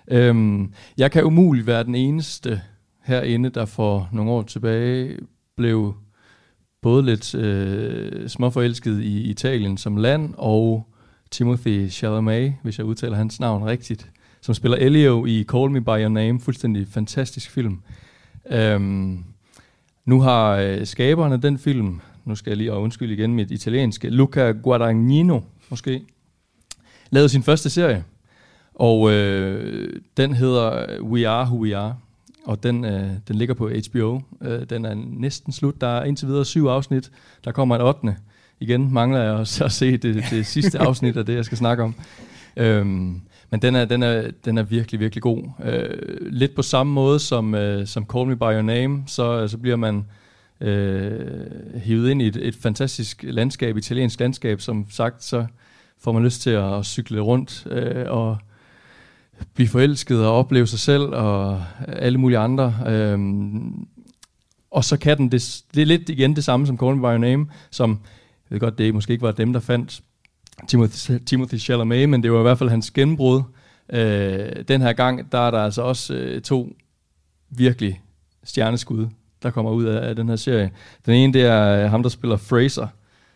[0.09, 2.61] Øhm, jeg kan umuligt være den eneste
[3.03, 5.19] herinde, der for nogle år tilbage
[5.57, 5.95] blev
[6.83, 10.89] både lidt øh, småforelsket i Italien som land, og
[11.31, 14.11] Timothy Chalamet, hvis jeg udtaler hans navn rigtigt,
[14.41, 16.41] som spiller Elio i Call Me By Your Name.
[16.41, 17.81] Fuldstændig fantastisk film.
[18.51, 19.25] Øhm,
[20.05, 20.87] nu har øh,
[21.33, 26.03] af den film, nu skal jeg lige undskylde igen mit italienske, Luca Guadagnino måske,
[27.11, 28.05] lavet sin første serie.
[28.75, 31.97] Og øh, den hedder We Are Who We Are,
[32.45, 34.21] og den, øh, den ligger på HBO.
[34.43, 35.81] Øh, den er næsten slut.
[35.81, 37.11] Der er indtil videre syv afsnit.
[37.45, 38.17] Der kommer et 8.
[38.61, 41.83] Igen mangler jeg også at se det, det sidste afsnit af det, jeg skal snakke
[41.83, 41.95] om.
[42.57, 45.45] Øhm, men den er, den, er, den er virkelig, virkelig god.
[45.65, 49.59] Øh, lidt på samme måde som, øh, som Call Me By Your Name, så, så
[49.59, 50.05] bliver man
[50.61, 51.21] øh,
[51.75, 54.61] hivet ind i et, et fantastisk landskab, italiensk landskab.
[54.61, 55.47] Som sagt, så
[56.01, 58.39] får man lyst til at, at cykle rundt øh, og
[59.55, 62.75] blive forelsket og opleve sig selv og alle mulige andre.
[62.87, 63.87] Øhm,
[64.71, 67.05] og så kan den, det, det er lidt igen det samme som Call Me By
[67.05, 70.03] Your Name, som, jeg ved godt, det måske ikke var dem, der fandt
[70.69, 73.43] Timothy, Timothy Chalamet, men det var i hvert fald hans gennembrud.
[73.93, 76.77] Øh, den her gang, der er der altså også øh, to
[77.51, 78.01] virkelig
[78.45, 79.07] stjerneskud,
[79.43, 80.71] der kommer ud af, af den her serie.
[81.07, 82.87] Den ene, det er øh, ham, der spiller Fraser.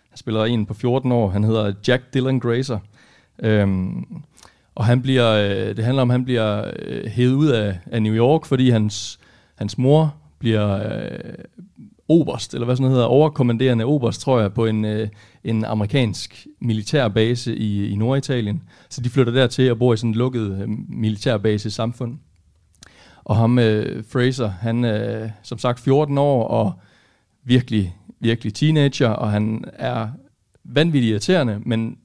[0.08, 1.30] Han spiller en på 14 år.
[1.30, 2.78] Han hedder Jack Dylan Grazer.
[3.38, 4.06] Øhm,
[4.76, 8.02] og han bliver, øh, det handler om, at han bliver øh, hævet ud af, af
[8.02, 9.18] New York, fordi hans,
[9.54, 11.34] hans mor bliver øh,
[12.08, 15.08] oberst, eller hvad sådan hedder, overkommanderende oberst, tror jeg, på en, øh,
[15.44, 18.62] en amerikansk militærbase i, i Norditalien.
[18.88, 22.18] Så de flytter dertil og bor i sådan et lukket øh, militærbase samfund.
[23.24, 26.72] Og ham, øh, Fraser, han er øh, som sagt 14 år og
[27.44, 30.08] virkelig, virkelig teenager, og han er
[30.64, 31.98] vanvittigt irriterende, men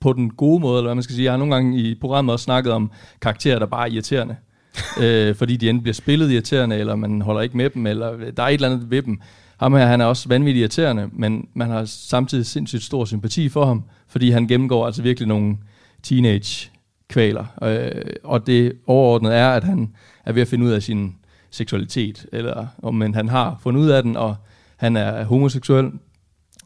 [0.00, 1.24] på den gode måde, eller hvad man skal sige.
[1.24, 4.36] Jeg har nogle gange i programmet også snakket om karakterer, der bare er irriterende.
[5.02, 8.42] øh, fordi de enten bliver spillet irriterende, eller man holder ikke med dem, eller der
[8.42, 9.20] er et eller andet ved dem.
[9.60, 13.64] Ham her, han er også vanvittigt irriterende, men man har samtidig sindssygt stor sympati for
[13.64, 15.56] ham, fordi han gennemgår altså virkelig nogle
[16.02, 16.70] teenage
[17.08, 17.44] kvaler.
[17.62, 21.14] Øh, og det overordnet er, at han er ved at finde ud af sin
[21.50, 24.36] seksualitet, eller, men han har fundet ud af den, og
[24.76, 25.90] han er homoseksuel,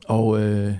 [0.08, 0.74] og, øh,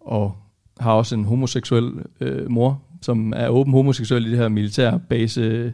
[0.00, 0.36] og
[0.80, 5.72] har også en homoseksuel øh, mor, som er åben homoseksuel i det her militærbase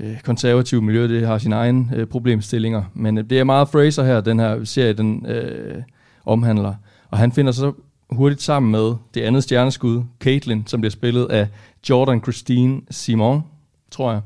[0.00, 1.08] øh, konservative miljø.
[1.08, 2.82] Det har sine egne øh, problemstillinger.
[2.94, 5.82] Men øh, det er meget Fraser her, den her serie, den øh,
[6.24, 6.74] omhandler.
[7.10, 7.72] Og han finder så
[8.10, 11.48] hurtigt sammen med det andet stjerneskud, Caitlin, som bliver spillet af
[11.88, 13.42] Jordan Christine Simon,
[13.90, 14.20] tror jeg.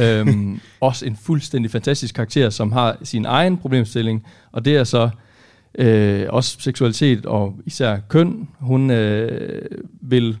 [0.00, 5.10] øhm, også en fuldstændig fantastisk karakter, som har sin egen problemstilling, og det er så
[5.78, 8.48] øh, også seksualitet og især køn.
[8.58, 9.62] Hun øh,
[10.00, 10.38] vil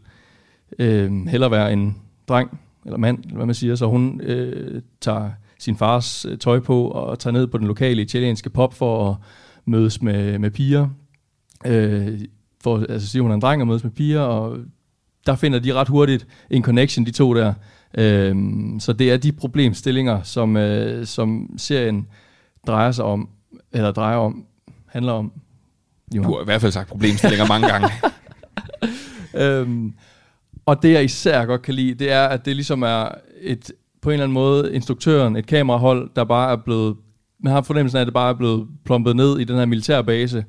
[0.78, 1.96] øh, hellere være en
[2.28, 6.60] dreng eller mand, eller hvad man siger, så hun øh, tager sin fars øh, tøj
[6.60, 9.16] på og tager ned på den lokale italienske pop for at
[9.64, 10.88] mødes med, med piger.
[11.66, 12.20] Øh,
[12.62, 14.58] for, altså siger hun er en dreng og mødes med piger, og
[15.26, 17.54] der finder de ret hurtigt en connection, de to der.
[17.98, 18.36] Øh,
[18.78, 22.06] så det er de problemstillinger, som, øh, som serien
[22.66, 23.28] drejer sig om,
[23.72, 24.44] eller drejer om,
[24.88, 25.32] handler om.
[26.16, 26.22] Jo.
[26.22, 27.88] Du har i hvert fald sagt problemstillinger mange gange.
[29.44, 29.94] øhm,
[30.66, 33.08] og det jeg især godt kan lide, det er, at det ligesom er
[33.40, 33.72] et,
[34.02, 36.96] på en eller anden måde instruktøren, et kamerahold, der bare er blevet,
[37.40, 40.44] man har fornemmelsen af, at det bare er blevet plumpet ned i den her militærbase,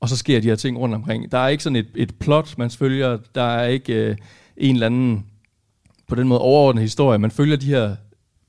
[0.00, 1.32] og så sker de her ting rundt omkring.
[1.32, 4.16] Der er ikke sådan et, et plot, man følger, der er ikke øh,
[4.56, 5.26] en eller anden
[6.08, 7.18] på den måde overordnet historie.
[7.18, 7.96] Man følger de her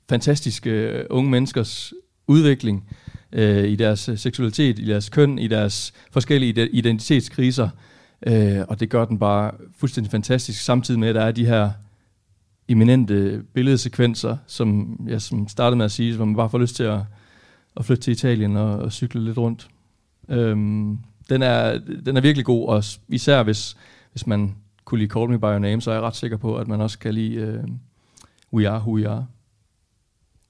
[0.08, 1.92] fantastiske øh, unge menneskers
[2.28, 2.88] udvikling,
[3.34, 7.68] øh, i deres øh, seksualitet, i deres køn, i deres forskellige identitetskriser.
[8.26, 11.70] Øh, og det gør den bare fuldstændig fantastisk, samtidig med, at der er de her
[12.68, 16.84] eminente billedsekvenser, som jeg som startede med at sige, hvor man bare får lyst til
[16.84, 17.00] at,
[17.76, 19.68] at flytte til Italien og, og cykle lidt rundt.
[20.28, 23.76] Øhm, den, er, den er virkelig god, og især hvis,
[24.12, 26.56] hvis man kunne lide Call Me By Your Name, så er jeg ret sikker på,
[26.56, 27.64] at man også kan lide øh,
[28.52, 29.26] We Are Who We Are.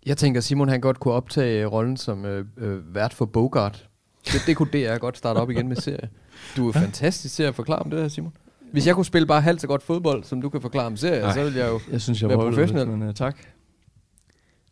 [0.06, 3.88] Jeg tænker, Simon han godt kunne optage rollen som øh, øh, vært for Bogart.
[4.26, 6.08] Det, det kunne DR godt starte op igen med serie.
[6.56, 8.32] Du er fantastisk til at forklare om det her, Simon.
[8.72, 11.20] Hvis jeg kunne spille bare halvt så godt fodbold, som du kan forklare om serie,
[11.20, 11.34] Ej.
[11.34, 12.86] så ville jeg jo Jeg synes, jeg være professionel.
[12.86, 13.36] lidt, men uh, tak.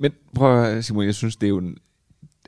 [0.00, 1.76] Men prøv at Simon, jeg synes, det er jo en...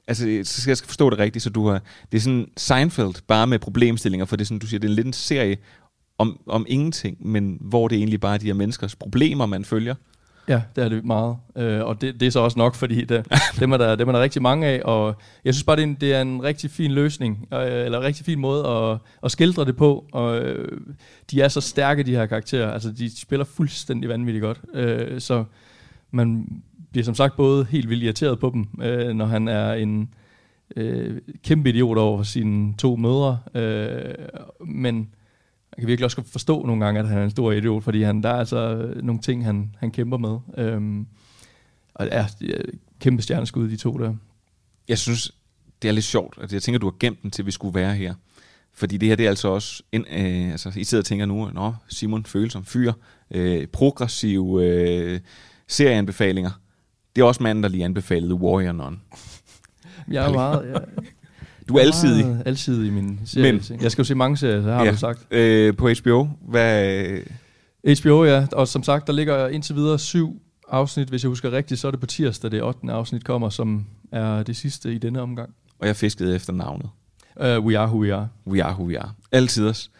[0.09, 1.83] Altså, så skal jeg skal forstå det rigtigt, så du har...
[2.13, 4.95] Det er sådan Seinfeld, bare med problemstillinger, for det er sådan, du siger, det er
[4.95, 5.57] lidt en serie
[6.19, 9.95] om, om ingenting, men hvor det egentlig bare er de her menneskers problemer, man følger.
[10.49, 11.37] Ja, det er det meget.
[11.57, 13.27] Øh, og det, det er så også nok, fordi det,
[13.61, 14.81] dem, er der, dem er der rigtig mange af.
[14.85, 17.99] Og jeg synes bare, det er en, det er en rigtig fin løsning, øh, eller
[17.99, 20.05] en rigtig fin måde at, at skildre det på.
[20.13, 20.81] Og øh,
[21.31, 22.71] de er så stærke, de her karakterer.
[22.71, 24.61] Altså, de spiller fuldstændig vanvittigt godt.
[24.75, 25.45] Øh, så
[26.11, 26.49] man
[26.91, 30.09] bliver som sagt både helt vildt irriteret på dem, øh, når han er en
[30.77, 33.39] øh, kæmpe idiot over sine to mødre.
[33.55, 34.15] Øh,
[34.67, 35.09] men
[35.77, 38.23] man kan virkelig også forstå nogle gange, at han er en stor idiot, fordi han,
[38.23, 40.39] der er altså nogle ting, han, han kæmper med.
[40.59, 41.07] Øhm,
[41.95, 42.27] og det er,
[43.01, 44.15] kæmpe stjerneskud, de to der.
[44.89, 45.33] Jeg synes,
[45.83, 47.95] det er lidt sjovt, at jeg tænker, du har gemt den til, vi skulle være
[47.95, 48.15] her.
[48.73, 51.51] Fordi det her, det er altså også, en, øh, altså I sidder og tænker nu,
[51.51, 52.93] Nå, Simon følsom fyr,
[53.31, 55.21] øh, progressive øh,
[55.69, 56.51] serieanbefalinger.
[57.17, 59.01] Det er også manden, der lige anbefalede Warrior Nun.
[60.11, 60.69] Jeg er meget...
[60.69, 60.83] Jeg,
[61.69, 62.43] Du er alsidig.
[62.47, 63.53] Alsidig i min serie.
[63.53, 64.91] Men- jeg skal jo se mange serier, så har ja.
[64.91, 65.27] du sagt.
[65.31, 67.03] Øh, på HBO, hvad...
[68.01, 68.47] HBO, ja.
[68.53, 71.09] Og som sagt, der ligger indtil videre syv afsnit.
[71.09, 72.79] Hvis jeg husker rigtigt, så er det på tirsdag, det 8.
[72.89, 75.51] afsnit kommer, som er det sidste i denne omgang.
[75.79, 76.89] Og jeg fiskede efter navnet.
[77.37, 78.29] Uh, we are who we are.
[78.47, 79.13] We are who we are.
[79.33, 79.91] Altid os.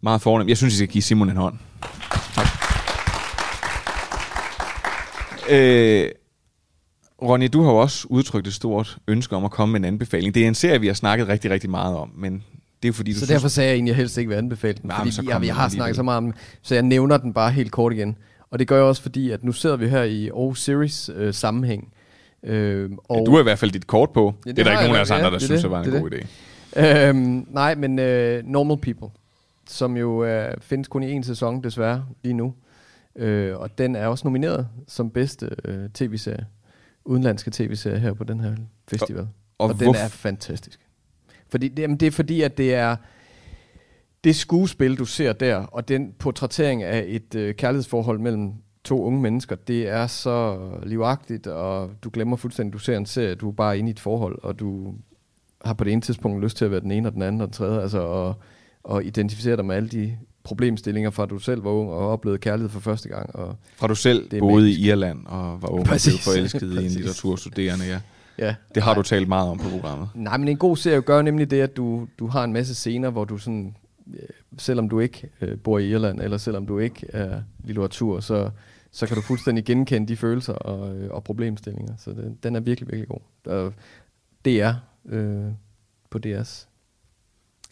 [0.00, 0.48] Meget fornemt.
[0.48, 1.58] Jeg synes, I skal give Simon en hånd.
[2.34, 2.46] Tak.
[5.50, 6.08] Øh,
[7.22, 10.34] Ronny, du har jo også udtrykt et stort ønske om at komme med en anbefaling.
[10.34, 12.42] Det er en serie, vi har snakket rigtig, rigtig meget om, men
[12.82, 13.28] det er fordi, du Så synes...
[13.28, 14.88] derfor sagde jeg egentlig, jeg helst ikke vil anbefale den.
[14.88, 17.16] Nej, fordi så jeg, jeg den har snakket så meget om den, så jeg nævner
[17.16, 18.16] den bare helt kort igen.
[18.50, 21.34] Og det gør jeg også fordi, at nu sidder vi her i Aarhus Series øh,
[21.34, 21.92] sammenhæng.
[22.44, 24.34] Øh, og Ja, du har i hvert fald dit kort på.
[24.46, 25.62] Ja, det, er der ikke nogen jeg af os andre, ja, der det er synes,
[25.62, 26.26] det, det var en det god det.
[26.76, 27.06] idé.
[27.08, 29.08] Øhm, nej, men øh, Normal People,
[29.68, 32.54] som jo øh, findes kun i en sæson desværre lige nu.
[33.16, 36.46] Øh, og den er også nomineret som bedste øh, tv-serie,
[37.04, 38.56] udenlandske tv-serie her på den her
[38.88, 39.20] festival.
[39.22, 40.80] Og- Og, og den er fantastisk.
[41.48, 42.96] Fordi, det, jamen, det er fordi, at det er
[44.24, 48.52] det skuespil, du ser der, og den portrættering af et øh, kærlighedsforhold mellem
[48.84, 53.34] to unge mennesker, det er så livagtigt, og du glemmer fuldstændig, du ser en serie,
[53.34, 54.94] du er bare inde i et forhold, og du
[55.64, 57.46] har på det ene tidspunkt lyst til at være den ene og den anden og
[57.46, 58.34] den tredje, altså og,
[58.82, 62.68] og identificere dig med alle de problemstillinger fra du selv var ung og oplevede kærlighed
[62.70, 63.36] for første gang.
[63.36, 64.80] Og Fra du selv Det er boede magisk.
[64.80, 68.00] i Irland og var ung og blev forelsket i en litteraturstuderende, ja.
[68.38, 68.54] Ja.
[68.74, 70.08] Det har du talt meget om på programmet.
[70.14, 73.10] Nej, men en god serie gør nemlig det, at du, du har en masse scener,
[73.10, 73.76] hvor du sådan,
[74.14, 74.18] øh,
[74.58, 78.50] selvom du ikke øh, bor i Irland, eller selvom du ikke er litteratur, så,
[78.92, 81.94] så kan du fuldstændig genkende de følelser og, øh, og problemstillinger.
[81.98, 83.52] Så den, den er virkelig, virkelig god.
[83.52, 83.72] Og
[84.44, 84.70] DR
[85.08, 85.44] øh,
[86.10, 86.66] på DR's.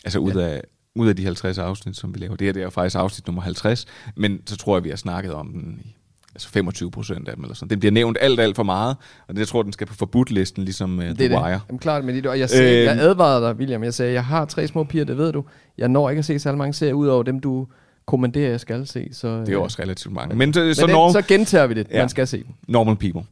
[0.04, 0.62] Altså ud, af,
[0.96, 2.36] ud af de 50 afsnit, som vi laver.
[2.36, 4.96] Det her det er jo faktisk afsnit nummer 50, men så tror jeg, vi har
[4.96, 5.96] snakket om den i
[6.34, 7.44] altså 25 procent af dem.
[7.44, 7.70] Eller sådan.
[7.70, 8.96] Den bliver nævnt alt, alt for meget,
[9.28, 11.32] og det, jeg tror, den skal på forbudt-listen, ligesom uh, Det The det.
[11.32, 11.60] Wire.
[11.68, 13.84] Jamen, klart, men det, og jeg, sagde, Øh, jeg advarede dig, William.
[13.84, 15.44] Jeg sagde, jeg har tre små piger, det ved du.
[15.78, 17.66] Jeg når ikke at se så mange serier, ud over dem, du
[18.06, 19.08] kommanderer, jeg skal se.
[19.12, 20.36] Så, Det er øh, også relativt mange.
[20.36, 21.86] Men, så, men så, den, når, så gentager vi det.
[21.90, 21.98] Ja.
[21.98, 22.44] Man skal se.
[22.68, 23.22] Normal People.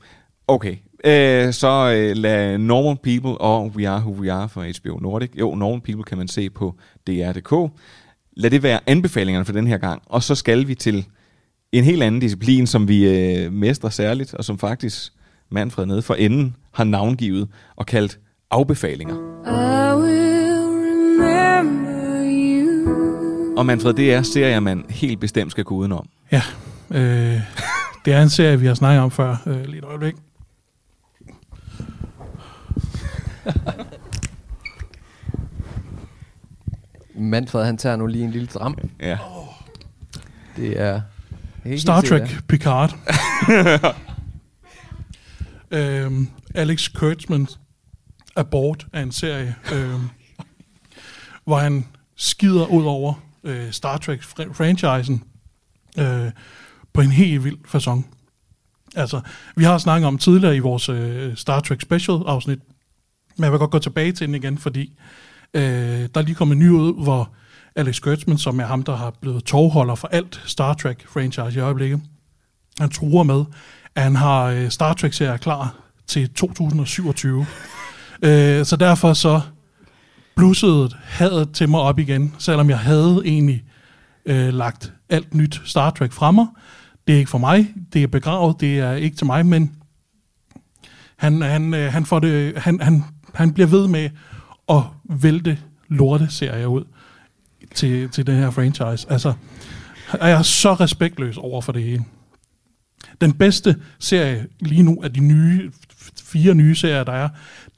[0.48, 4.98] Okay, øh, så øh, lad Normal People og We Are Who We Are for HBO
[4.98, 5.30] Nordic.
[5.38, 6.74] Jo, Normal People kan man se på
[7.06, 7.72] DR.dk.
[8.36, 10.02] Lad det være anbefalingerne for den her gang.
[10.06, 11.06] Og så skal vi til
[11.72, 15.12] en helt anden disciplin, som vi øh, mestrer særligt, og som faktisk
[15.50, 18.18] Manfred nede for enden har navngivet og kaldt
[18.50, 19.14] afbefalinger.
[19.14, 23.58] I will remember you.
[23.58, 26.08] Og Manfred, det er serier, man helt bestemt skal gå udenom.
[26.32, 26.42] Ja,
[26.90, 27.40] øh,
[28.04, 29.36] det er en serie, vi har snakket om før.
[29.46, 30.14] Øh, lige et øjeblik.
[37.14, 38.78] Manfred, han tager nu lige en lille dram.
[39.00, 39.18] Ja.
[40.56, 41.00] Det er...
[41.76, 42.96] Star Trek Picard.
[45.70, 47.46] øhm, Alex Kurtzman
[48.36, 50.08] Abort er en serie, øhm,
[51.44, 51.86] hvor han
[52.16, 55.24] skider ud over øh, Star Trek-franchisen
[55.98, 56.30] øh,
[56.92, 58.02] på en helt vild façon.
[58.96, 59.20] Altså,
[59.56, 62.58] vi har snakket om tidligere i vores øh, Star Trek Special-afsnit,
[63.38, 64.98] men jeg vil godt gå tilbage til den igen, fordi
[65.54, 67.32] øh, der er lige kommet en ny ud, hvor
[67.76, 72.00] Alex Kurtzman, som er ham, der har blevet tovholder for alt Star Trek-franchise i øjeblikket,
[72.80, 73.44] han truer med,
[73.94, 75.74] at han har øh, Star Trek-serier klar
[76.06, 77.46] til 2027.
[78.22, 79.40] øh, så derfor så
[80.36, 83.64] blussede hadet til mig op igen, selvom jeg havde egentlig
[84.26, 86.46] øh, lagt alt nyt Star Trek fra mig.
[87.06, 89.76] Det er ikke for mig, det er begravet, det er ikke til mig, men
[91.16, 93.04] han, han, øh, han, får det, han, han,
[93.34, 94.10] han bliver ved med
[94.68, 95.58] at vælte
[95.88, 96.84] lorte-serier ud
[97.74, 99.06] til, til den her franchise.
[99.12, 99.32] Altså,
[100.12, 102.04] er jeg så respektløs over for det hele.
[103.20, 105.72] Den bedste serie lige nu af de nye,
[106.24, 107.28] fire nye serier, der er,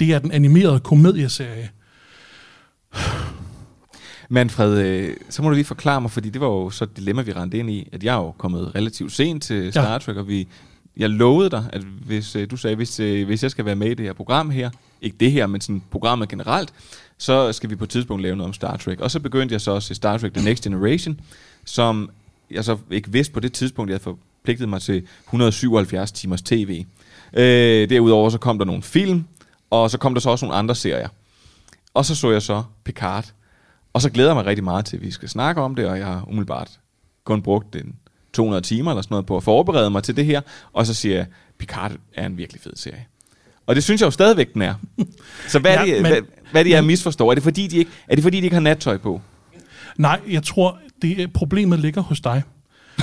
[0.01, 1.71] det er den animerede komedieserie.
[4.29, 7.23] Manfred, øh, så må du lige forklare mig, fordi det var jo så et dilemma,
[7.23, 10.29] vi rendte ind i, at jeg er jo kommet relativt sent til Star Trek, og
[10.29, 10.49] vi,
[11.01, 13.91] jeg lovede dig, at hvis øh, du sagde, hvis, øh, hvis jeg skal være med
[13.91, 14.71] i det her program her,
[15.03, 16.73] ikke det her, men sådan programmet generelt,
[17.19, 19.01] så skal vi på et tidspunkt lave noget om Star Trek.
[19.01, 21.21] Og så begyndte jeg så at se Star Trek The Next Generation,
[21.65, 22.11] som
[22.51, 26.85] jeg så ikke vidste på det tidspunkt, jeg havde forpligtet mig til 177 timers tv.
[27.37, 29.25] Øh, derudover så kom der nogle film,
[29.71, 31.09] og så kom der så også nogle andre serier.
[31.95, 33.33] Og så så jeg så Picard.
[33.93, 35.99] Og så glæder jeg mig rigtig meget til, at vi skal snakke om det, og
[35.99, 36.71] jeg har umiddelbart
[37.25, 37.95] kun brugt den
[38.33, 40.41] 200 timer eller sådan noget på at forberede mig til det her.
[40.73, 41.27] Og så siger jeg,
[41.59, 43.07] Picard er en virkelig fed serie.
[43.67, 44.75] Og det synes jeg jo stadigvæk, den er.
[45.49, 46.21] Så hvad er Ja, det, men- hvad,
[46.51, 47.31] hvad er det, jeg misforstår?
[47.31, 49.21] Er det, fordi, de ikke, er det fordi, de ikke har nattøj på?
[49.97, 52.43] Nej, jeg tror, det problemet ligger hos dig.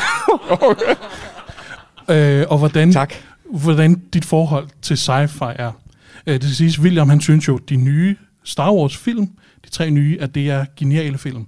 [2.09, 3.13] øh, og hvordan, tak.
[3.51, 5.71] hvordan dit forhold til sci-fi er.
[6.28, 9.28] Øh, det skal siges, William han synes jo, de nye Star Wars film,
[9.65, 11.45] de tre nye, at det er geniale film.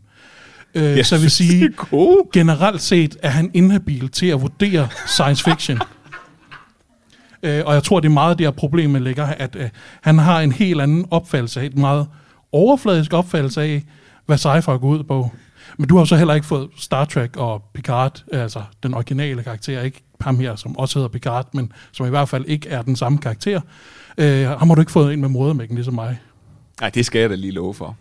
[0.75, 5.43] Øh, Jeg så vil sige, er generelt set er han inhabil til at vurdere science
[5.43, 5.79] fiction.
[7.43, 9.69] Øh, og jeg tror, det er meget der problemet ligger, at øh,
[10.01, 12.07] han har en helt anden opfattelse af, et meget
[12.51, 13.83] overfladisk opfattelse af,
[14.25, 15.31] hvad sci-fi går ud på.
[15.77, 19.81] Men du har så heller ikke fået Star Trek og Picard, altså den originale karakter,
[19.81, 22.95] ikke ham her, som også hedder Picard, men som i hvert fald ikke er den
[22.95, 23.61] samme karakter.
[24.17, 26.19] Øh, ham har du ikke fået ind med modermækken, ligesom mig.
[26.81, 27.97] Nej, det skal jeg da lige love for.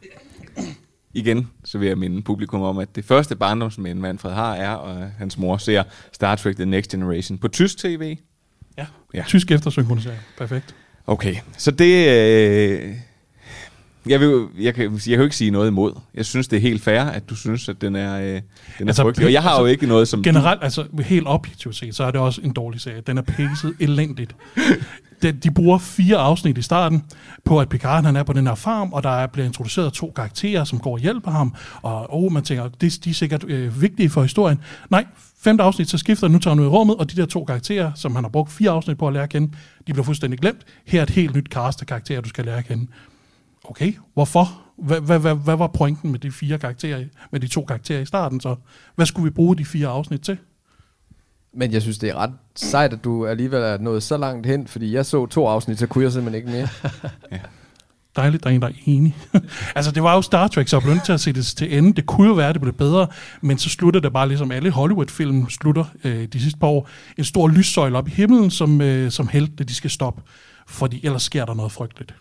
[1.14, 5.10] Igen, så vil jeg minde publikum om, at det første barndomsmænd, Manfred har, er, og
[5.18, 5.82] hans mor ser
[6.12, 8.18] Star Trek The Next Generation på tysk tv.
[8.78, 9.24] Ja, Ja.
[9.28, 10.20] tysk eftersynkronisering.
[10.38, 10.74] Perfekt.
[11.06, 12.08] Okay, så det...
[12.80, 12.94] Øh,
[14.08, 15.92] jeg, vil, jeg, kan, jeg kan jo ikke sige noget imod.
[16.14, 18.40] Jeg synes, det er helt fair, at du synes, at den er, øh, den
[18.80, 19.26] er altså, frygtelig.
[19.26, 20.22] Og jeg har jo ikke noget som...
[20.22, 23.00] Generelt, altså helt objektivt set, så er det også en dårlig serie.
[23.00, 24.36] Den er pacet elendigt.
[25.22, 27.04] De, de bruger fire afsnit i starten
[27.44, 30.12] på, at Picard han er på den her farm, og der er blevet introduceret to
[30.16, 31.54] karakterer, som går og hjælper ham.
[31.82, 34.60] Og oh, man tænker, det, de er sikkert øh, vigtige for historien.
[34.90, 35.04] Nej,
[35.40, 37.92] femte afsnit, så skifter nu tager han ud i rummet, og de der to karakterer,
[37.94, 39.52] som han har brugt fire afsnit på at lære at kende,
[39.86, 40.60] de bliver fuldstændig glemt.
[40.84, 42.86] Her er et helt nyt cast af karakterer, du skal lære at kende.
[43.64, 44.62] Okay, hvorfor?
[44.76, 48.06] Hvad, hvad, hvad, hvad var pointen med de fire karakterer, med de to karakterer i
[48.06, 48.56] starten så?
[48.94, 50.38] Hvad skulle vi bruge de fire afsnit til?
[51.54, 54.66] Men jeg synes, det er ret sejt, at du alligevel er nået så langt hen,
[54.66, 56.68] fordi jeg så to afsnit, så kunne jeg simpelthen ikke mere.
[58.16, 59.16] Dejligt, der er en, der er enig.
[59.76, 61.78] altså, det var jo Star Trek, så jeg blev nødt til at se det til
[61.78, 61.92] ende.
[61.92, 63.06] Det kunne jo være, at det blev bedre,
[63.40, 66.88] men så slutter det bare ligesom alle Hollywood-film slutter øh, de sidste par år.
[67.18, 70.22] En stor lyssøjle op i himlen, som, øh, som helte, de skal stoppe.
[70.66, 72.14] Fordi ellers sker der noget frygteligt.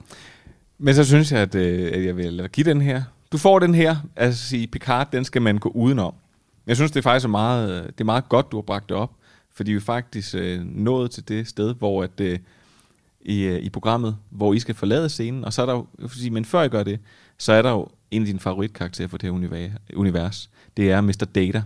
[0.77, 3.03] Men så synes jeg, at, øh, at jeg vil give den her.
[3.31, 6.13] Du får den her, altså sige, Picard, den skal man gå udenom.
[6.67, 8.97] Jeg synes, det er faktisk meget, øh, det er meget godt, du har bragt det
[8.97, 9.11] op,
[9.53, 12.39] fordi vi faktisk øh, nået til det sted, hvor at, øh,
[13.21, 16.09] i, øh, i programmet, hvor I skal forlade scenen, og så er der jo, jeg
[16.09, 16.99] sige, men før I gør det,
[17.37, 20.49] så er der jo en af dine favoritkarakterer for det her univers.
[20.77, 21.25] Det er Mr.
[21.35, 21.63] Data,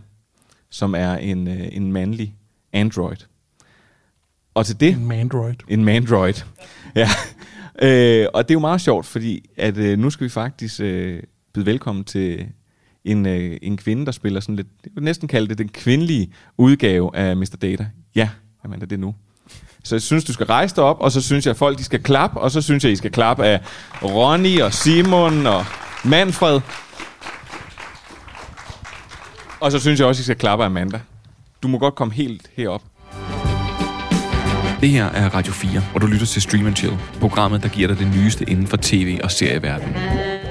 [0.70, 2.36] som er en, øh, en mandlig
[2.74, 3.18] android.
[4.54, 4.94] Og til det...
[4.94, 5.56] En mandroid.
[5.68, 6.34] En mandroid,
[6.96, 7.10] ja.
[7.82, 11.24] Øh, og det er jo meget sjovt, fordi at øh, nu skal vi faktisk øh,
[11.54, 12.46] byde velkommen til
[13.06, 16.34] en, øh, en kvinde, der spiller sådan lidt, jeg vil næsten kalde det den kvindelige
[16.58, 17.58] udgave af Mr.
[17.62, 17.88] Data.
[18.16, 18.30] Ja,
[18.64, 19.16] jamen det er nu.
[19.84, 21.84] Så jeg synes, du skal rejse dig op, og så synes jeg, at folk de
[21.84, 23.60] skal klappe, og så synes jeg, I skal klappe af
[24.04, 25.66] Ronny og Simon og
[26.06, 26.62] Manfred.
[29.60, 31.00] Og så synes jeg også, I skal klappe af Amanda.
[31.64, 32.91] Du må godt komme helt herop.
[34.82, 37.88] Det her er Radio 4, og du lytter til Stream and Chill, programmet, der giver
[37.88, 39.96] dig det nyeste inden for tv- og serieverdenen.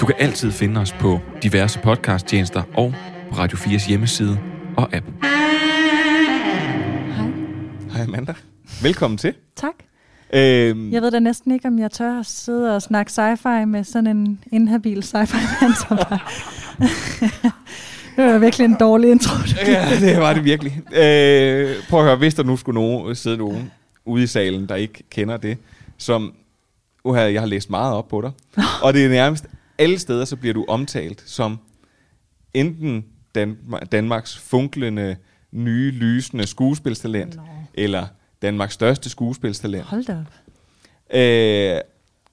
[0.01, 2.95] Du kan altid finde os på diverse podcasttjenester og
[3.31, 4.39] på Radio 4's hjemmeside
[4.77, 5.07] og app.
[5.23, 5.31] Hej.
[7.93, 8.35] Hej Amanda.
[8.83, 9.35] Velkommen til.
[9.57, 9.73] Tak.
[10.35, 13.85] Øhm, Jeg ved da næsten ikke, om jeg tør at sidde og snakke sci-fi med
[13.85, 16.19] sådan en inhabil sci-fi mand som dig.
[18.17, 19.35] det var virkelig en dårlig intro.
[19.67, 20.81] ja, det var det virkelig.
[20.97, 23.71] Øh, prøv at høre, hvis der nu skulle nogen, sidde nogen
[24.11, 25.59] ude i salen, der ikke kender det,
[25.99, 26.35] som
[27.05, 28.31] uha, jeg har læst meget op på dig,
[28.83, 29.47] og det er nærmest
[29.79, 31.59] alle steder, så bliver du omtalt som
[32.55, 33.05] enten
[33.35, 33.57] Dan-
[33.93, 35.17] Danmarks funklende,
[35.53, 37.43] nye, lysende skuespilstalent, Nå.
[37.75, 38.07] eller
[38.43, 39.85] Danmarks største skuespilstalent.
[39.85, 40.35] Hold da op.
[41.17, 41.81] Øh,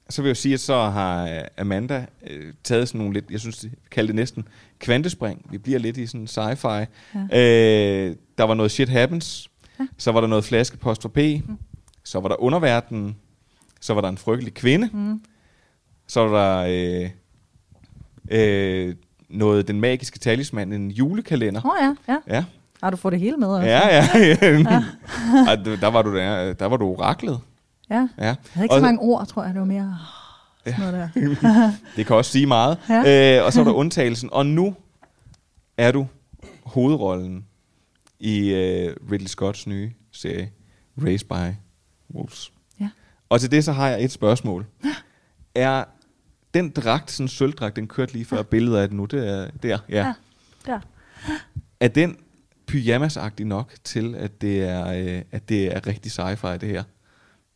[0.10, 3.40] så vil jeg sige, at så har øh, Amanda øh, taget sådan nogle lidt, jeg
[3.40, 4.48] synes, de kalder det næsten
[4.80, 5.46] kvantespring.
[5.52, 6.68] Vi bliver lidt i sådan sci-fi.
[7.32, 7.40] Ja.
[8.10, 9.50] Øh, der var noget Shit Happens.
[9.80, 9.88] Ja.
[9.98, 11.18] Så var der noget Flaskepost for P.
[11.18, 11.58] Mm.
[12.08, 13.16] Så var der Underverdenen.
[13.82, 14.90] Så var der en frygtelig kvinde.
[14.94, 15.22] Mm.
[16.08, 17.10] Så var der øh,
[18.32, 18.96] øh,
[19.30, 21.62] noget Den Magiske Talisman, en julekalender.
[21.66, 21.78] Åh oh,
[22.08, 22.36] ja, ja.
[22.36, 22.46] Ja.
[22.84, 23.68] Har du fået det hele med også?
[23.68, 24.08] Ja, ja.
[24.20, 24.84] ja.
[25.48, 25.56] Ja.
[25.56, 27.40] Du- der, var du der, der var du oraklet.
[27.90, 27.96] Ja.
[27.96, 28.24] Ja.
[28.26, 29.54] Jeg havde ikke så mange ord, tror jeg.
[29.54, 29.98] Det var mere
[30.66, 31.10] sådan noget
[31.42, 31.72] der.
[31.96, 32.78] det kan også sige meget.
[32.90, 33.02] Ja.
[33.06, 33.38] Ja.
[33.40, 34.30] Øh, og så er der undtagelsen.
[34.32, 34.76] Og nu
[35.78, 36.08] er du
[36.64, 37.46] hovedrollen
[38.20, 40.52] i øh, Ridley Scotts nye serie,
[41.04, 41.56] Raised by
[42.16, 42.52] Wolves.
[42.80, 42.90] Ja.
[43.30, 44.66] Og til det så har jeg et spørgsmål.
[45.56, 45.84] Er
[46.54, 49.48] den dragt, sådan en sølvdragt, den kørte lige før billedet af den nu, det er
[49.64, 50.06] der, ja.
[50.06, 50.14] Ja.
[50.66, 50.80] Der.
[51.80, 52.18] Er den
[52.68, 56.84] pyjamasagtig nok til, at det er, øh, at det er rigtig sci-fi, det her?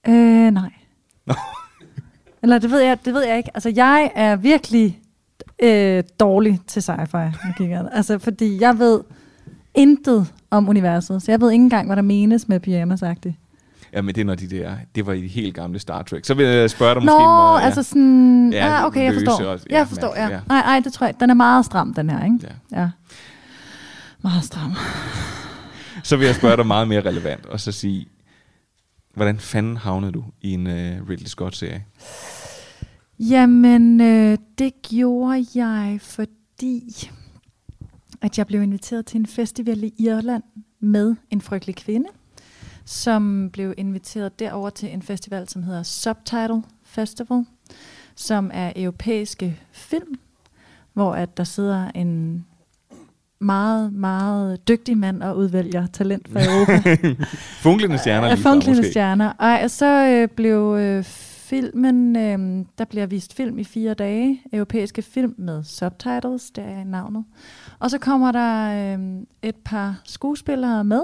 [0.08, 0.72] Øh, nej.
[2.43, 3.49] Eller det ved jeg, det ved jeg ikke.
[3.54, 5.02] Altså, jeg er virkelig
[5.64, 7.56] øh, dårlig til sci-fi.
[7.91, 9.02] Altså, fordi jeg ved
[9.74, 13.36] intet om universet, så jeg ved ikke engang, hvad der menes med pyjamasagtigt.
[13.94, 16.26] Ja, men det er når de der, det var i de helt gamle Star Trek.
[16.26, 17.56] Så vil jeg spørge dig Nå, måske om...
[17.56, 17.66] øh, ja.
[17.66, 18.50] altså sådan...
[18.54, 19.46] Ja, Ja, okay, jeg forstår.
[19.46, 19.66] også.
[19.70, 20.24] Ja, jeg forstår, ja.
[20.30, 20.39] ja.
[20.48, 21.20] Nej, nej, det tror jeg.
[21.20, 22.38] Den er meget stram, den her, ikke?
[22.72, 22.82] Ja.
[22.82, 22.89] ja.
[24.22, 24.72] Meget stram.
[26.04, 28.06] Så vil jeg spørge dig meget mere relevant, og så sige,
[29.14, 31.86] hvordan fanden havnede du i en uh, Ridley Scott-serie?
[33.20, 37.10] Jamen, øh, det gjorde jeg, fordi
[38.22, 40.44] at jeg blev inviteret til en festival i Irland
[40.80, 42.06] med en frygtelig kvinde,
[42.86, 47.45] som blev inviteret derover til en festival, som hedder Subtitle Festival,
[48.15, 50.19] som er europæiske film,
[50.93, 52.45] hvor at der sidder en
[53.39, 56.97] meget, meget dygtig mand og udvælger talent fra Europa.
[57.67, 59.32] Funklende stjerner Ja, funklende stjerner.
[59.63, 61.03] Og så øh, blev øh,
[61.51, 66.84] filmen, øh, der bliver vist film i fire dage, europæiske film med subtitles, der er
[66.84, 67.25] navnet.
[67.79, 71.01] Og så kommer der øh, et par skuespillere med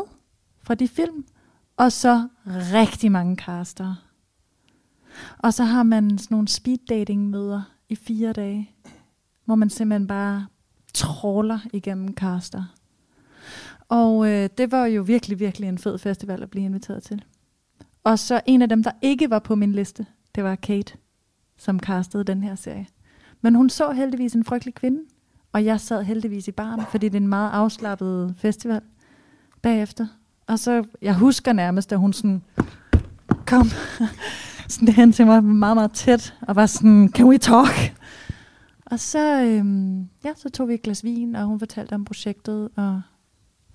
[0.63, 1.25] fra de film,
[1.77, 3.95] og så rigtig mange kaster.
[5.37, 8.71] Og så har man sådan nogle speed dating møder i fire dage,
[9.45, 10.47] hvor man simpelthen bare
[10.93, 12.63] tråler igennem caster.
[13.89, 17.23] Og øh, det var jo virkelig, virkelig en fed festival at blive inviteret til.
[18.03, 20.05] Og så en af dem, der ikke var på min liste,
[20.35, 20.97] det var Kate,
[21.57, 22.87] som castede den her serie.
[23.41, 25.01] Men hun så heldigvis en frygtelig kvinde,
[25.53, 28.81] og jeg sad heldigvis i baren, fordi det er en meget afslappet festival
[29.61, 30.07] bagefter.
[30.47, 32.41] Og så, jeg husker nærmest, at hun sådan
[33.45, 33.69] kom
[34.69, 37.93] sådan hen til mig meget, meget tæt, og var sådan, can we talk?
[38.85, 42.69] Og så, øhm, ja, så tog vi et glas vin, og hun fortalte om projektet,
[42.75, 43.01] og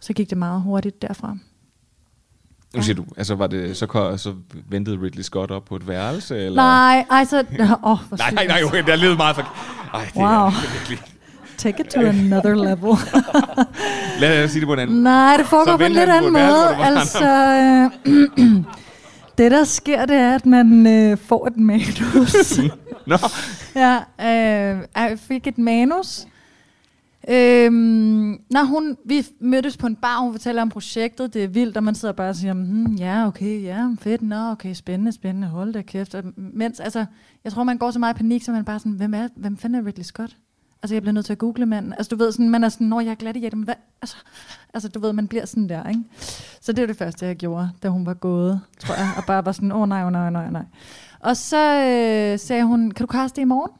[0.00, 1.36] så gik det meget hurtigt derfra.
[2.76, 4.34] Nu siger du, altså var det, så, så
[4.68, 6.36] ventede Ridley Scott op på et værelse?
[6.38, 6.62] Eller?
[6.62, 7.38] Nej, ej, så...
[7.60, 9.42] Åh, oh, hvor nej, nej, nej, okay, der lyder meget for...
[9.94, 10.24] Ej, det Wow.
[10.24, 11.11] er virkelig...
[11.62, 12.96] Take it to another level.
[14.20, 16.76] Lad os sige det på en anden Nej, det foregår på en lidt anden måde.
[16.76, 17.28] Altså,
[18.06, 18.50] øh,
[19.38, 22.58] det der sker, det er, at man øh, får et manus.
[23.06, 23.16] Nå.
[23.74, 26.26] Ja, øh, jeg fik et manus.
[27.28, 31.76] Øhm, når hun, vi mødtes på en bar, hun fortæller om projektet, det er vildt,
[31.76, 35.48] og man sidder bare og siger, hmm, ja, okay, ja, fedt, nå, okay, spændende, spændende,
[35.48, 36.14] hold da kæft.
[36.14, 37.04] Og mens, altså,
[37.44, 39.56] jeg tror, man går så meget i panik, så man bare sådan, hvem, er, hvem
[39.56, 40.36] fanden er Ridley Scott?
[40.82, 41.92] Altså, jeg bliver nødt til at google manden.
[41.92, 43.74] Altså, du ved, sådan, man er sådan, når jeg er glat i hjertet, men hvad?
[44.02, 44.16] Altså,
[44.74, 46.02] altså, du ved, man bliver sådan der, ikke?
[46.60, 49.44] Så det var det første, jeg gjorde, da hun var gået, tror jeg, og bare
[49.44, 50.64] var sådan, åh oh, nej, oh, nej, nej, nej.
[51.20, 53.70] Og så øh, sagde hun, kan du kaste det i morgen?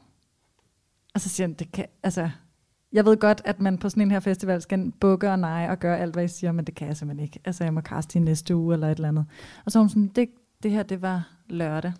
[1.15, 2.29] Og så siger han, det kan, altså,
[2.93, 5.79] jeg ved godt, at man på sådan en her festival skal bukke og nej og
[5.79, 7.39] gøre alt, hvad I siger, men det kan jeg simpelthen ikke.
[7.45, 9.25] Altså, jeg må kaste i næste uge eller et eller andet.
[9.65, 10.29] Og så var hun sådan, det,
[10.63, 11.93] det her, det var lørdag.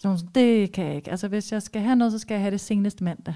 [0.00, 1.10] Så var hun sådan, det kan jeg ikke.
[1.10, 3.34] Altså, hvis jeg skal have noget, så skal jeg have det seneste mandag.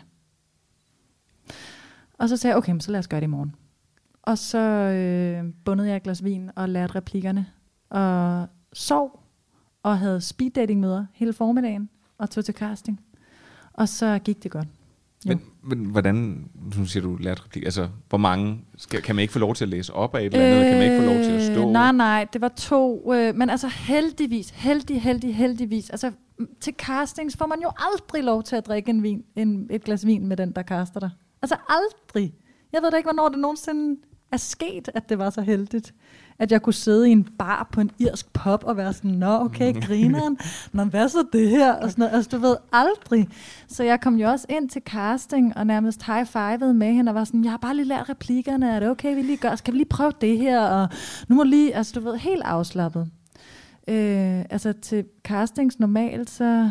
[2.18, 3.54] Og så sagde jeg, okay, men så lad os gøre det i morgen.
[4.22, 7.46] Og så øh, bundede jeg et glas vin og lærte replikkerne.
[7.90, 9.22] Og sov
[9.82, 11.88] og havde speed dating møder hele formiddagen
[12.18, 13.00] og tog til casting.
[13.72, 14.68] Og så gik det godt.
[15.26, 15.28] Jo.
[15.28, 15.40] Men,
[15.78, 19.38] men hvordan, nu siger du lært replik, altså hvor mange, skal, kan man ikke få
[19.38, 21.30] lov til at læse op af et eller andet, kan man ikke få lov til
[21.30, 21.66] at stå?
[21.66, 23.14] Øh, Nej, nej, det var to.
[23.14, 25.90] Øh, men altså heldigvis, heldig, heldig, heldigvis.
[25.90, 26.12] Altså
[26.60, 30.06] til castings får man jo aldrig lov til at drikke en vin, en, et glas
[30.06, 31.10] vin med den, der kaster dig.
[31.42, 32.34] Altså aldrig.
[32.72, 34.00] Jeg ved da ikke, hvornår det nogensinde
[34.32, 35.94] er sket, at det var så heldigt.
[36.38, 39.40] at jeg kunne sidde i en bar på en irsk pub og være sådan, nå
[39.40, 40.38] okay, grineren,
[40.72, 42.14] nå hvad så det her, og sådan noget.
[42.14, 43.28] Altså du ved, aldrig.
[43.68, 47.24] Så jeg kom jo også ind til casting og nærmest high-fivede med hende og var
[47.24, 49.78] sådan, jeg har bare lige lært replikkerne, er det okay, vi lige gør, skal vi
[49.78, 50.88] lige prøve det her, og
[51.28, 53.10] nu må lige, altså du ved, helt afslappet.
[53.88, 56.70] Øh, altså til castings normalt, så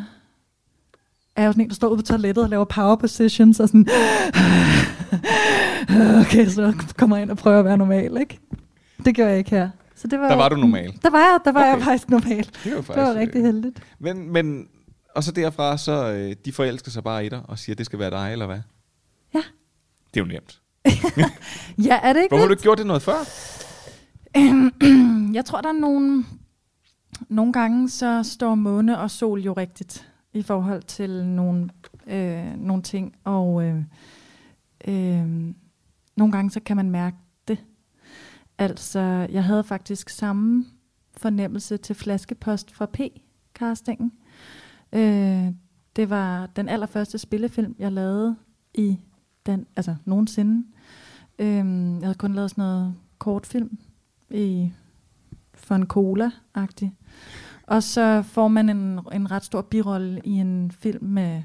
[1.37, 3.67] er jeg jo sådan en, der står ude på toilettet og laver power positions, og
[3.67, 3.87] sådan,
[6.21, 8.39] okay, så kommer jeg ind og prøver at være normal, ikke?
[9.05, 9.69] Det gjorde jeg ikke her.
[9.95, 10.93] Så det var, Der var du normal?
[11.03, 11.77] Der var jeg, der var okay.
[11.77, 12.43] jeg faktisk normal.
[12.45, 13.83] Det var, det var faktisk, rigtig øh, heldigt.
[13.99, 14.67] Men, men,
[15.15, 17.99] og så derfra, så øh, de forelsker sig bare i dig og siger, det skal
[17.99, 18.59] være dig, eller hvad?
[19.33, 19.41] Ja.
[20.13, 20.61] Det er jo nemt.
[21.85, 23.17] Ja, er det ikke Hvorfor har du ikke gjort det noget før?
[25.37, 26.25] jeg tror, der er nogle,
[27.29, 31.69] nogle gange, så står måne og sol jo rigtigt i forhold til nogle,
[32.07, 33.15] øh, nogle ting.
[33.23, 33.83] Og øh,
[34.87, 35.53] øh,
[36.15, 37.17] nogle gange, så kan man mærke
[37.47, 37.65] det.
[38.57, 38.99] Altså,
[39.31, 40.65] jeg havde faktisk samme
[41.17, 44.11] fornemmelse til flaskepost fra P-castingen.
[44.93, 45.53] Øh,
[45.95, 48.35] det var den allerførste spillefilm, jeg lavede
[48.73, 48.99] i
[49.45, 50.67] den, altså nogensinde.
[51.39, 53.77] Øh, jeg havde kun lavet sådan noget kortfilm
[54.29, 54.71] i
[55.53, 56.91] for en cola-agtig.
[57.67, 61.41] Og så får man en, en ret stor birolle i en film med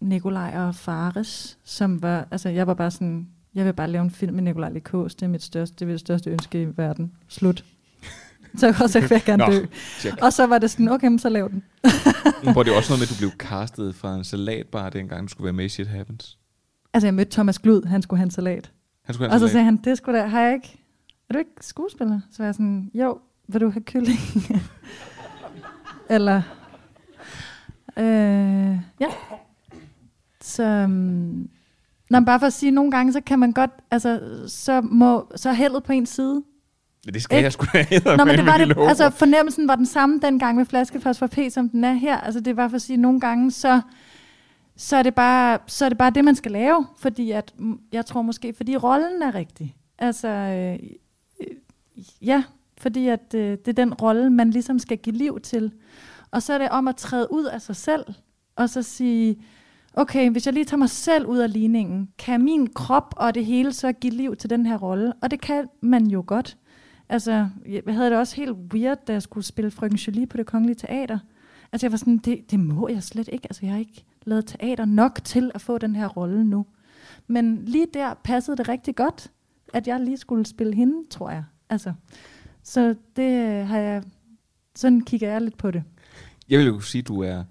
[0.00, 4.10] Nikolaj og Fares, som var, altså jeg var bare sådan, jeg vil bare lave en
[4.10, 7.12] film med Nikolaj Likos, det er mit største, det er mit største ønske i verden.
[7.28, 7.64] Slut.
[8.58, 9.66] Så, og så vil jeg gerne Nå, dø.
[9.98, 10.22] check.
[10.22, 11.62] Og så var det sådan, okay, men så lav den.
[12.52, 15.44] Hvor det også noget med, at du blev castet fra en salatbar, dengang du skulle
[15.44, 16.38] være med i Shit Happens.
[16.94, 18.72] Altså jeg mødte Thomas Glud, han skulle have en salat.
[19.04, 20.78] Han skulle have og så sagde han, det skulle da, har jeg ikke,
[21.28, 22.20] er du ikke skuespiller?
[22.30, 24.18] Så var jeg sådan, jo, vil du have kylling?
[26.12, 26.42] Eller,
[27.96, 29.08] øh, ja.
[30.40, 31.48] Så, um,
[32.10, 35.48] Nå, bare for at sige, nogle gange, så kan man godt, altså, så må, så
[35.48, 36.42] er heldet på en side.
[37.04, 37.44] Det skal Ikke?
[37.44, 38.86] jeg sgu da Nå, men det var det, logo.
[38.86, 42.20] altså fornemmelsen var den samme dengang med flaskepost for P, som den er her.
[42.20, 43.80] Altså det var for at sige, nogle gange, så,
[44.76, 46.86] så, er det bare, så er det bare det, man skal lave.
[46.98, 49.76] Fordi at, mm, jeg tror måske, fordi rollen er rigtig.
[49.98, 50.78] Altså, øh,
[51.40, 51.56] øh,
[52.22, 52.42] ja,
[52.82, 55.72] fordi at øh, det er den rolle, man ligesom skal give liv til.
[56.30, 58.04] Og så er det om at træde ud af sig selv,
[58.56, 59.36] og så sige,
[59.94, 63.44] okay, hvis jeg lige tager mig selv ud af ligningen, kan min krop og det
[63.44, 65.12] hele så give liv til den her rolle?
[65.12, 66.56] Og det kan man jo godt.
[67.08, 70.46] Altså, jeg havde det også helt weird, da jeg skulle spille Frøken Julie på det
[70.46, 71.18] kongelige teater.
[71.72, 73.46] Altså, jeg var sådan, det, det må jeg slet ikke.
[73.50, 76.66] Altså, jeg har ikke lavet teater nok til at få den her rolle nu.
[77.26, 79.30] Men lige der passede det rigtig godt,
[79.74, 81.44] at jeg lige skulle spille hende, tror jeg.
[81.70, 81.92] Altså,
[82.62, 84.02] så det øh, har jeg,
[84.76, 85.82] sådan kigger jeg lidt på det.
[86.48, 87.44] Jeg vil jo sige, du er,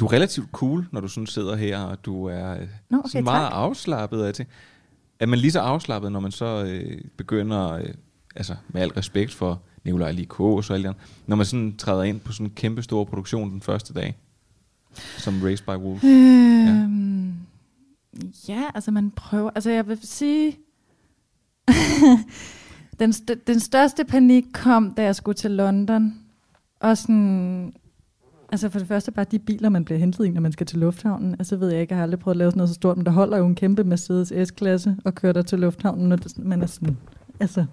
[0.00, 3.08] du er relativt cool, når du sådan sidder her, og du er øh, Nå, okay,
[3.08, 3.58] sådan meget tak.
[3.58, 4.20] afslappet.
[4.20, 4.52] Og jeg tænker,
[5.20, 7.94] er man lige så afslappet, når man så øh, begynder, øh,
[8.36, 12.02] altså med al respekt for Nikolaj Likos og alle de andre, når man sådan træder
[12.02, 14.18] ind på sådan en kæmpe stor produktion den første dag,
[15.18, 16.04] som Raised by Wolf?
[16.04, 17.28] Øhm,
[18.48, 18.54] ja.
[18.54, 20.58] ja, altså man prøver, altså jeg vil sige,
[23.02, 26.14] den, st- den største panik kom, da jeg skulle til London,
[26.80, 27.72] og sådan,
[28.52, 30.78] altså for det første bare de biler, man bliver hentet i, når man skal til
[30.78, 31.36] lufthavnen.
[31.38, 33.06] Altså ved jeg ikke, jeg har aldrig prøvet at lave sådan noget så stort, men
[33.06, 36.66] der holder jo en kæmpe Mercedes S-klasse og kører der til lufthavnen, når man er
[36.66, 36.96] sådan,
[37.40, 37.64] altså,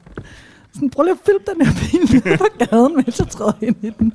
[0.73, 3.89] sådan, prøv lige at filme den her bil på gaden, mens jeg træder ind i
[3.89, 4.13] den.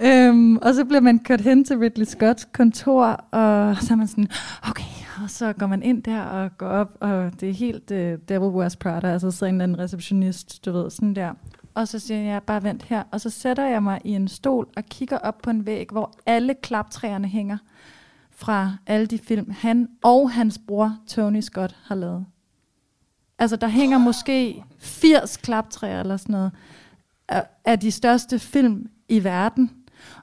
[0.08, 4.08] øhm, og så bliver man kørt hen til Ridley Scotts kontor, og så er man
[4.08, 4.28] sådan,
[4.68, 4.85] okay,
[5.22, 8.18] og så går man ind der og går op, og det er helt øh, uh,
[8.28, 11.32] Devil Wears Prada, altså så en eller anden receptionist, du ved, sådan der.
[11.74, 14.68] Og så siger jeg, bare vent her, og så sætter jeg mig i en stol
[14.76, 17.58] og kigger op på en væg, hvor alle klaptræerne hænger
[18.30, 22.26] fra alle de film, han og hans bror Tony Scott har lavet.
[23.38, 26.52] Altså, der hænger måske 80 klaptræer eller sådan noget
[27.32, 29.70] øh, af de største film i verden.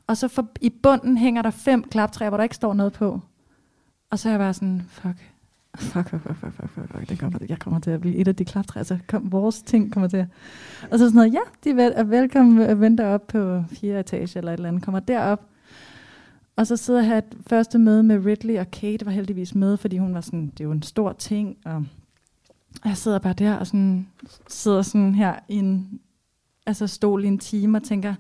[0.08, 3.22] Og så for, i bunden hænger der fem klaptræer, hvor der ikke står noget på.
[4.14, 5.16] Og så er jeg bare sådan, fuck,
[5.78, 7.10] fuck, fuck, fuck, fuck, fuck, fuck, fuck.
[7.10, 9.94] Det kommer, jeg kommer til at blive et af de klaptræer, Altså, kom, vores ting
[9.94, 10.28] kommer til at...
[10.92, 14.00] Og så sådan noget, ja, de er, vel, er velkommen at vente op på fire
[14.00, 15.46] etage eller et eller andet, kommer derop.
[16.56, 19.78] Og så sidder jeg her et første møde med Ridley, og Kate var heldigvis med,
[19.78, 21.86] fordi hun var sådan, det er jo en stor ting, og
[22.86, 24.08] jeg sidder bare der og sådan,
[24.48, 26.00] sidder sådan her i en
[26.66, 28.16] altså stol i en time og tænker,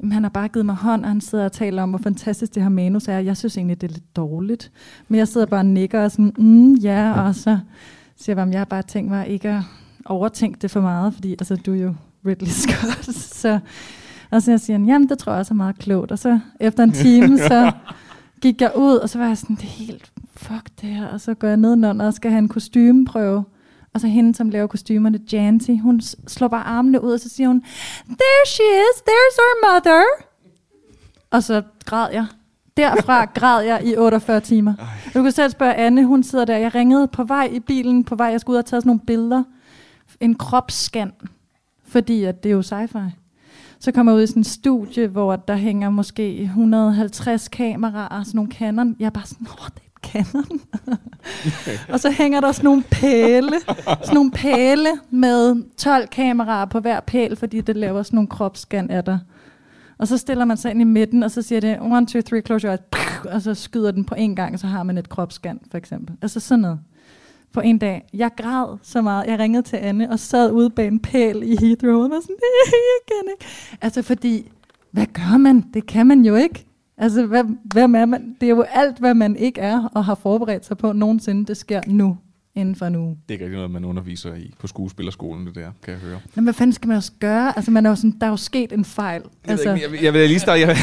[0.00, 2.54] "Jamen, han har bare givet mig hånd, og han sidder og taler om, hvor fantastisk
[2.54, 3.18] det her manus er.
[3.18, 4.72] Jeg synes egentlig, det er lidt dårligt.
[5.08, 7.58] Men jeg sidder bare og nikker og sådan, mm, ja, og så
[8.16, 9.62] siger jeg "Men jeg har bare tænkt mig ikke at
[10.04, 11.94] overtænke det for meget, fordi altså, du er jo
[12.26, 13.14] Ridley Scott.
[13.42, 13.58] så,
[14.30, 16.12] og så siger han, jamen det tror jeg også er meget klogt.
[16.12, 17.72] Og så efter en time, så
[18.42, 21.06] gik jeg ud, og så var jeg sådan, det er helt, fuck det her.
[21.06, 23.44] Og så går jeg nedenunder og skal have en kostymeprøve.
[23.94, 27.48] Og så hende, som laver kostymerne, Janty, hun slår bare armene ud, og så siger
[27.48, 27.60] hun,
[28.06, 30.02] There she is, there's our mother.
[31.30, 32.26] Og så græd jeg.
[32.76, 34.74] Derfra græd jeg i 48 timer.
[35.14, 36.56] Du kan selv spørge Anne, hun sidder der.
[36.56, 39.00] Jeg ringede på vej i bilen, på vej, jeg skulle ud og tage sådan nogle
[39.06, 39.42] billeder.
[40.20, 41.12] En kropsscan,
[41.86, 43.10] fordi at det er jo sci-fi.
[43.80, 48.36] Så kommer jeg ud i sådan et studie, hvor der hænger måske 150 kameraer, sådan
[48.38, 48.96] nogle Canon.
[48.98, 50.60] Jeg er bare sådan, åh, det er Canon.
[51.92, 57.00] og så hænger der sådan nogle pæle, sådan nogle pæle med 12 kameraer på hver
[57.00, 59.18] pæl, fordi det laver sådan nogle kropsscan af dig.
[59.98, 62.40] Og så stiller man sig ind i midten, og så siger det, one, two, three,
[62.40, 65.08] close your eyes, og så skyder den på en gang, og så har man et
[65.08, 66.16] kropsscan, for eksempel.
[66.22, 66.78] Altså sådan noget.
[67.52, 68.08] På en dag.
[68.14, 69.26] Jeg græd så meget.
[69.26, 72.36] Jeg ringede til Anne og sad ude bag en pæl i Heathrow, og var sådan,
[72.72, 72.72] jeg
[73.06, 73.46] kan ikke.
[73.80, 74.50] Altså fordi,
[74.90, 75.64] hvad gør man?
[75.74, 76.66] Det kan man jo ikke.
[77.00, 78.36] Altså, hvad, hvem er man?
[78.40, 81.46] Det er jo alt, hvad man ikke er, og har forberedt sig på nogensinde.
[81.46, 82.16] Det sker nu,
[82.54, 83.00] inden for nu.
[83.00, 86.18] Det er ikke rigtig noget, man underviser i på skuespillerskolen, det der, kan jeg høre.
[86.34, 87.52] Men hvad fanden skal man også gøre?
[87.56, 89.22] Altså, man er jo sådan, der er jo sket en fejl.
[89.44, 90.60] Jeg, altså, jeg, vil- jeg vil lige starte...
[90.60, 90.76] Jeg,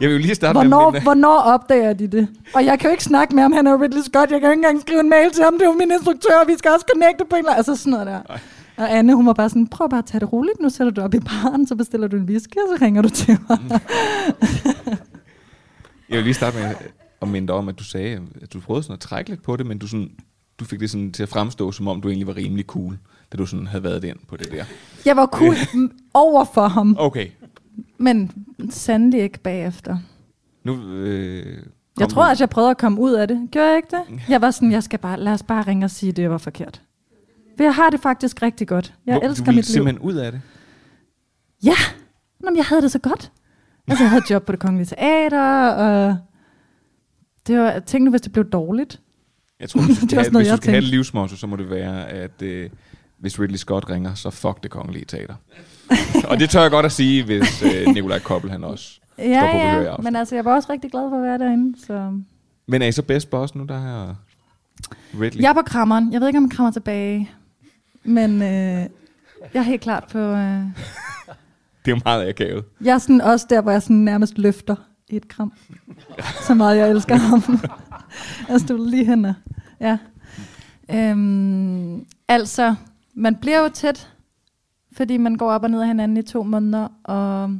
[0.00, 1.00] jeg vil jo lige starte Hvornår, med...
[1.00, 2.28] hvornår opdager de det?
[2.54, 4.30] Og jeg kan jo ikke snakke med ham, han er jo Ridley Scott.
[4.30, 6.46] Jeg kan jo ikke engang skrive en mail til ham, det er jo min instruktør,
[6.46, 7.58] vi skal også connecte på en eller anden...
[7.58, 8.20] Altså sådan noget der.
[8.76, 11.00] Og Anne, hun var bare sådan, prøv bare at tage det roligt, nu sætter du
[11.00, 13.58] op i baren, så bestiller du en whisky, og så ringer du til mig.
[16.08, 16.74] Jeg vil lige starte med
[17.22, 19.56] at minde dig om, at du sagde, at du prøvede sådan at trække lidt på
[19.56, 20.10] det, men du, sådan,
[20.60, 22.98] du fik det sådan til at fremstå, som om du egentlig var rimelig cool,
[23.32, 24.64] da du sådan havde været ind på det der.
[25.04, 25.54] Jeg var cool
[26.14, 27.26] over for ham, Okay.
[27.98, 28.30] men
[28.70, 29.98] sandelig ikke bagefter.
[30.64, 31.58] Nu, øh,
[32.00, 33.48] Jeg tror, at jeg prøvede at komme ud af det.
[33.50, 34.20] Gjorde jeg ikke det?
[34.32, 36.38] Jeg var sådan, jeg skal bare, lad os bare ringe og sige, at det var
[36.38, 36.82] forkert.
[37.58, 38.94] Jeg har det faktisk rigtig godt.
[39.06, 39.62] Jeg Hvor- elsker mit liv.
[39.62, 40.40] simpelthen ud af det?
[41.64, 41.74] Ja,
[42.40, 43.32] Nå, men jeg havde det så godt.
[43.88, 46.16] Altså, jeg havde job på det kongelige teater, og
[47.46, 49.00] det var, jeg tænkte, hvis det blev dårligt.
[49.60, 51.56] Jeg tror, hvis du skal, have, noget, hvis du skal have et livsmotto, så må
[51.56, 52.70] det være, at øh,
[53.18, 55.34] hvis Ridley Scott ringer, så fuck det kongelige teater.
[56.30, 59.22] og det tør jeg godt at sige, hvis øh, Nikolaj Koppel han også står på
[59.28, 61.86] Ja, ja, men altså, jeg var også rigtig glad for at være derinde.
[61.86, 62.18] Så.
[62.68, 64.14] Men er I så bedst boss nu, der her
[65.20, 65.42] Ridley?
[65.42, 66.12] Jeg er på krammeren.
[66.12, 67.30] Jeg ved ikke, om jeg krammer tilbage.
[68.06, 68.48] Men øh,
[69.54, 70.18] jeg er helt klart på...
[70.18, 70.62] Øh,
[71.84, 72.64] Det er meget akavet.
[72.80, 74.76] jeg er sådan også der, hvor jeg sådan nærmest løfter
[75.08, 75.52] i et kram.
[76.46, 77.42] Så meget, jeg elsker ham.
[78.48, 79.36] jeg stod lige henne.
[79.80, 79.98] Ja.
[80.90, 82.74] Øhm, altså,
[83.14, 84.10] man bliver jo tæt,
[84.92, 87.58] fordi man går op og ned af hinanden i to måneder, og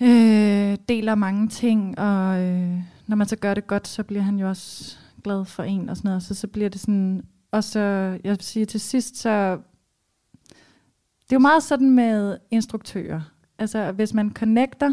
[0.00, 2.72] øh, deler mange ting, og øh,
[3.06, 5.96] når man så gør det godt, så bliver han jo også glad for en og
[5.96, 7.22] sådan noget, så så bliver det sådan,
[7.56, 7.78] og så,
[8.24, 9.58] jeg vil sige til sidst, så
[11.24, 13.20] det er jo meget sådan med instruktører.
[13.58, 14.92] Altså, hvis man connecter,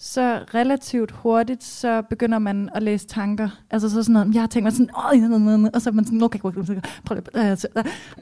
[0.00, 3.48] så relativt hurtigt, så begynder man at læse tanker.
[3.70, 6.22] Altså så sådan noget, jeg har tænkt mig sådan, Åh, og så er man sådan,
[6.22, 6.62] okay, okay,
[7.04, 7.68] prøv lige, så-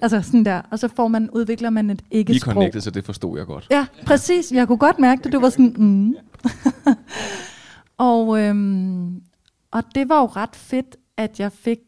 [0.03, 0.63] altså sådan der.
[0.71, 2.53] Og så får man, udvikler man et Vi er ikke-sprog.
[2.55, 3.67] connected, så det forstod jeg godt.
[3.71, 4.53] Ja, præcis.
[4.53, 5.33] Jeg kunne godt mærke det.
[5.33, 6.15] Du var sådan, mm.
[7.99, 9.23] og, øhm,
[9.71, 11.79] og det var jo ret fedt, at jeg fik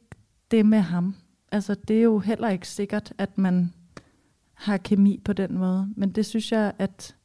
[0.51, 1.15] det med ham.
[1.53, 3.73] Altså, det er jo heller ikke sikkert, at man
[4.55, 5.89] har kemi på den måde.
[5.97, 7.17] Men det synes jeg, at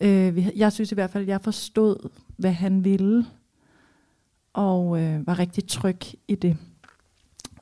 [0.00, 3.26] øh, jeg synes i hvert fald, at jeg forstod, hvad han ville,
[4.52, 6.56] og øh, var rigtig tryg i det.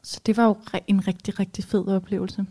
[0.02, 2.46] Så det var jo en rigtig, rigtig fed oplevelse.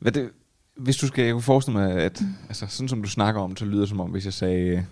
[0.00, 0.30] Hvad det,
[0.76, 3.64] hvis du skal, jeg kunne forestille mig, at altså, sådan som du snakker om, så
[3.64, 4.86] lyder det som om, hvis jeg sagde,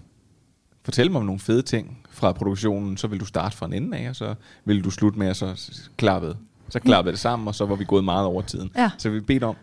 [0.85, 3.99] fortæl mig om nogle fede ting fra produktionen, så vil du starte fra en ende
[3.99, 6.37] af, og så vil du slutte med at så klappede.
[6.73, 8.71] Så klappede det sammen, og så var vi gået meget over tiden.
[8.77, 8.91] Ja.
[8.99, 9.57] Så vi bedt om,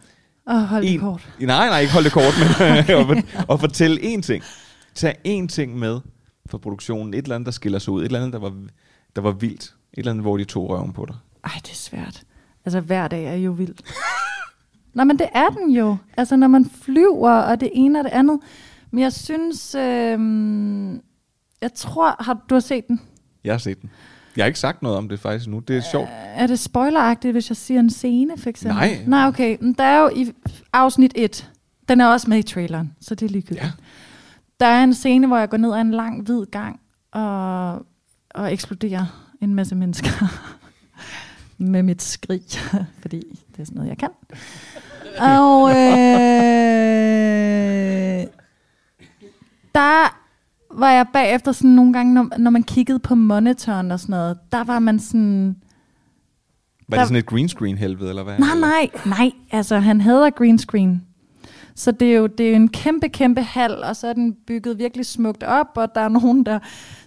[0.45, 1.29] Og hold det En- kort.
[1.39, 2.77] nej, nej, ikke holde det kort, men
[3.17, 4.43] at, at fortælle én ting.
[4.95, 5.99] Tag én ting med
[6.49, 7.13] fra produktionen.
[7.13, 8.01] Et eller andet, der skiller sig ud.
[8.01, 8.53] Et eller andet, der var,
[9.15, 9.63] der var vildt.
[9.63, 11.15] Et eller andet, hvor de tog røven på dig.
[11.43, 12.23] Ej, det er svært.
[12.65, 13.75] Altså, hver dag er jo vild.
[14.93, 15.97] Nå, men det er den jo.
[16.17, 18.39] Altså, når man flyver, og det ene og det andet.
[18.91, 20.19] Men jeg synes, øh,
[21.61, 23.01] jeg tror, har du har set den?
[23.43, 23.89] Jeg har set den.
[24.39, 25.59] Jeg har ikke sagt noget om det faktisk nu.
[25.59, 26.09] Det er sjovt.
[26.11, 28.75] Er det spoileragtigt, hvis jeg siger en scene, for eksempel?
[28.75, 29.03] Nej.
[29.07, 29.57] Nej, okay.
[29.61, 30.31] Men der er jo i
[30.73, 31.49] afsnit 1,
[31.89, 33.63] den er også med i traileren, så det er ligegyldigt.
[33.63, 33.71] Ja.
[34.59, 36.79] Der er en scene, hvor jeg går ned ad en lang, hvid gang
[37.11, 37.73] og,
[38.35, 40.41] og eksploderer en masse mennesker
[41.57, 42.43] med mit skrig,
[43.01, 44.09] fordi det er sådan noget, jeg kan.
[45.19, 45.87] Og øh,
[49.75, 50.18] der
[50.79, 54.37] var jeg bagefter sådan nogle gange, når, når man kiggede på monitoren og sådan noget,
[54.51, 55.55] der var man sådan...
[56.87, 58.37] Var der- det sådan et green screen helvede, eller hvad?
[58.39, 59.31] Nej, nej, nej.
[59.51, 61.03] Altså, han hader green screen.
[61.75, 64.33] Så det er jo det er jo en kæmpe, kæmpe hal, og så er den
[64.47, 66.59] bygget virkelig smukt op, og der er nogen, der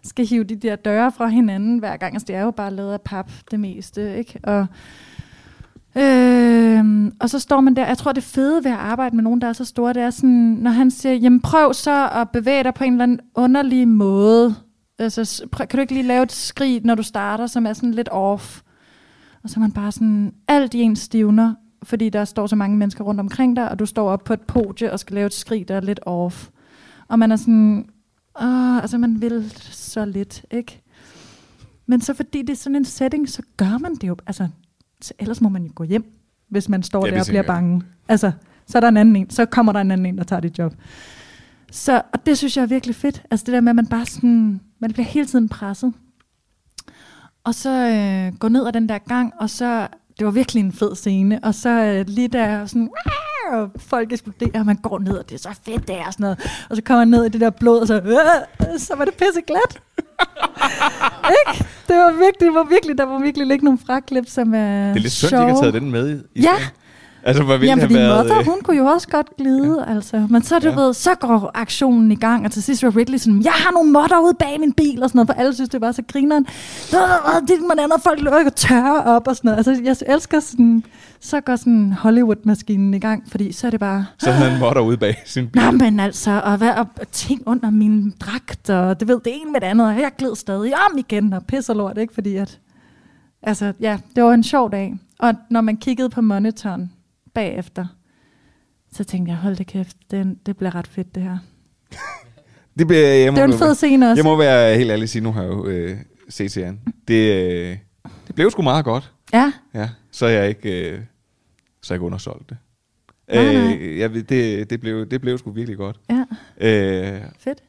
[0.04, 2.14] skal hive de der døre fra hinanden hver gang.
[2.14, 4.38] Altså, det er jo bare lavet af pap, det meste, ikke?
[4.42, 4.66] Og
[5.96, 9.40] Øh, og så står man der, jeg tror det fede ved at arbejde med nogen,
[9.40, 12.64] der er så store, det er sådan, når han siger, jamen prøv så at bevæge
[12.64, 14.54] dig på en eller anden underlig måde.
[14.98, 17.94] Altså, prøv, kan du ikke lige lave et skrig, når du starter, som er sådan
[17.94, 18.60] lidt off?
[19.42, 22.76] Og så er man bare sådan, alt i en stivner, fordi der står så mange
[22.76, 25.34] mennesker rundt omkring dig, og du står op på et podie og skal lave et
[25.34, 26.48] skrig, der er lidt off.
[27.08, 27.86] Og man er sådan,
[28.42, 30.82] åh, altså man vil så lidt, ikke?
[31.86, 34.16] Men så fordi det er sådan en setting, så gør man det jo.
[34.26, 34.48] Altså,
[35.02, 36.04] så ellers må man jo gå hjem,
[36.48, 37.82] hvis man står Ja, det der og bliver bange.
[38.08, 38.32] Altså,
[38.66, 40.58] så er der en anden en, så kommer der en anden en, der tager dit
[40.58, 40.74] job.
[41.70, 43.22] Så, og det synes jeg er virkelig fedt.
[43.30, 45.92] Altså det der med, at man bare sådan, man bliver hele tiden presset.
[47.44, 49.88] Og så øh, gå ned ad den der gang, og så,
[50.18, 52.90] det var virkelig en fed scene, og så øh, lige der sådan,
[53.52, 56.24] og folk eksploderer, og man går ned, og det er så fedt der, og sådan
[56.24, 56.66] noget.
[56.70, 59.14] Og så kommer man ned i det der blod, og så, øh, så var det
[59.14, 59.82] pisse glat.
[61.40, 61.64] ikke?
[61.88, 65.00] Det var virkelig, var virkelig, der var virkelig ligge nogle fraklip, som er Det er
[65.00, 66.56] lidt synd, de ikke har taget den med i Ja.
[67.24, 68.26] Altså, hvor ville Jamen, have været...
[68.26, 69.94] Mother, øh, hun kunne jo også godt glide, ja.
[69.94, 70.26] altså.
[70.30, 70.74] Men så, du Ja.
[70.74, 73.92] ved, så går aktionen i gang, og til sidst var Ridley sådan, jeg har nogle
[73.92, 76.44] modder ude bag min bil, og sådan noget, for alle synes, det var så grineren.
[77.48, 79.56] Det man andet, folk løber og tørre op, og sådan noget.
[79.66, 80.84] Altså, jeg elsker sådan,
[81.20, 84.80] så går sådan Hollywood-maskinen i gang, fordi så er det bare, Så havde han modder
[84.80, 85.62] ude bag sin bil.
[85.62, 89.52] Nå, men altså, og, hvad, og ting under min dragt, og det ved det ene
[89.52, 92.14] med det andet, og jeg gled stadig om igen, og pisser lort, ikke?
[92.14, 92.58] Fordi at,
[93.42, 94.94] altså, ja, det var en sjov dag.
[95.18, 96.90] Og når man kiggede på monitoren
[97.34, 97.86] bagefter,
[98.92, 101.38] så tænkte jeg, hold det kæft, det, det bliver ret fedt, det her.
[102.78, 104.18] Det, bliver, jeg må, Det er en fed scene også.
[104.18, 106.80] Jeg må være helt ærlig sige, nu har jeg jo øh, set serien.
[107.08, 107.78] Det, øh,
[108.26, 109.12] det blev sgu meget godt.
[109.32, 109.52] Ja.
[109.74, 111.00] Ja, så er jeg ikke, øh,
[111.82, 112.56] så er jeg ikke undersolgt det.
[113.32, 113.76] Nej, nej.
[113.80, 116.00] Øh, jeg det, det, blev, det blev sgu virkelig godt.
[116.10, 116.24] Ja.
[116.60, 117.62] Øh, Fedt.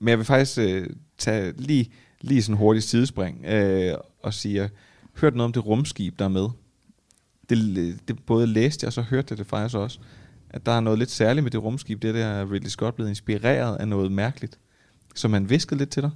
[0.00, 0.86] Men jeg vil faktisk øh,
[1.18, 4.68] tage lige, lige sådan en hurtig sidespring øh, og sige, jeg
[5.20, 6.48] hørte noget om det rumskib, der er med.
[7.50, 9.98] Det, det både læste jeg, og så hørte jeg det faktisk også.
[10.50, 12.02] At der er noget lidt særligt med det rumskib.
[12.02, 14.58] Det der er Ridley Scott blevet inspireret af noget mærkeligt.
[15.14, 16.10] Som han viskede lidt til dig.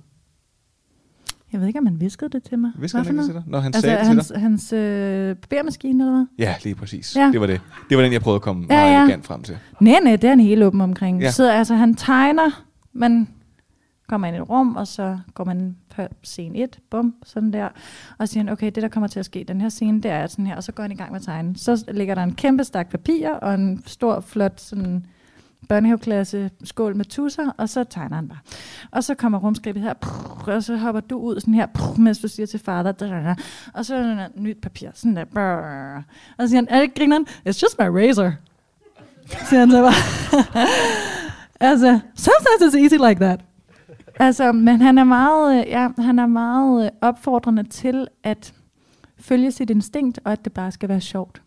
[1.52, 2.70] Jeg ved ikke, om han viskede det til mig.
[2.78, 3.42] Viskede Hvad han ikke til dig?
[3.46, 6.26] Når han altså, sagde det til hans, hans øh, barbermaskine, eller hvad?
[6.38, 7.16] Ja, lige præcis.
[7.16, 7.30] Ja.
[7.32, 7.60] Det var det.
[7.88, 9.02] Det var den, jeg prøvede at komme Ja, meget ja.
[9.02, 9.58] elegant frem til.
[9.80, 11.20] Nej, nej, det er han helt åben omkring.
[11.20, 11.30] Ja.
[11.30, 13.28] Så altså, han tegner, man
[14.08, 17.68] kommer ind i et rum, og så går man på scene 1, bum, sådan der,
[18.18, 20.46] og siger okay, det der kommer til at ske den her scene, det er sådan
[20.46, 21.56] her, og så går han i gang med at tegne.
[21.56, 25.06] Så ligger der en kæmpe stak papir, og en stor, flot sådan
[25.68, 28.38] børnehaveklasse skål med tusser, og så tegner han bare.
[28.90, 32.18] Og så kommer rumskabet her, prrr, og så hopper du ud sådan her, prrr, mens
[32.18, 33.34] du siger til far, da, da, da,
[33.74, 36.02] og så er der nyt papir, sådan der, brrr.
[36.38, 37.26] og så siger han, er det grineren?
[37.48, 38.32] It's just my razor.
[39.48, 39.94] Siger han så bare.
[41.70, 43.40] altså, sometimes it's easy like that.
[44.20, 48.54] Altså, men han er meget, øh, ja, han er meget øh, opfordrende til at
[49.20, 51.42] følge sit instinkt, og at det bare skal være sjovt.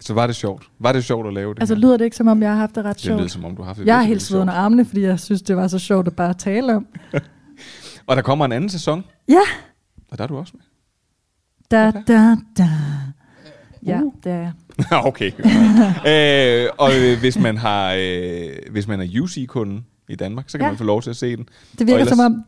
[0.00, 0.68] Så var det sjovt.
[0.78, 1.80] Var det sjovt at lave det Altså, her?
[1.82, 3.18] lyder det ikke, som om jeg har haft det ret Det sjovt?
[3.20, 5.42] lyder, som om du har haft det Jeg virkelig, helt under armene, fordi jeg synes,
[5.42, 6.86] det var så sjovt at bare tale om.
[8.06, 9.40] Og der kommer en anden sæson, Ja,
[10.10, 10.62] og der er du også med.
[11.70, 12.68] da, da, da.
[13.86, 14.12] Ja, Uh.
[14.24, 14.52] det er jeg.
[15.06, 15.32] okay.
[16.08, 20.64] øh, og øh, hvis man har, øh, hvis man er UC-kunden i Danmark, så kan
[20.64, 20.70] Ja.
[20.70, 21.48] man få lov til at se den.
[21.78, 22.42] Det virker Og som om,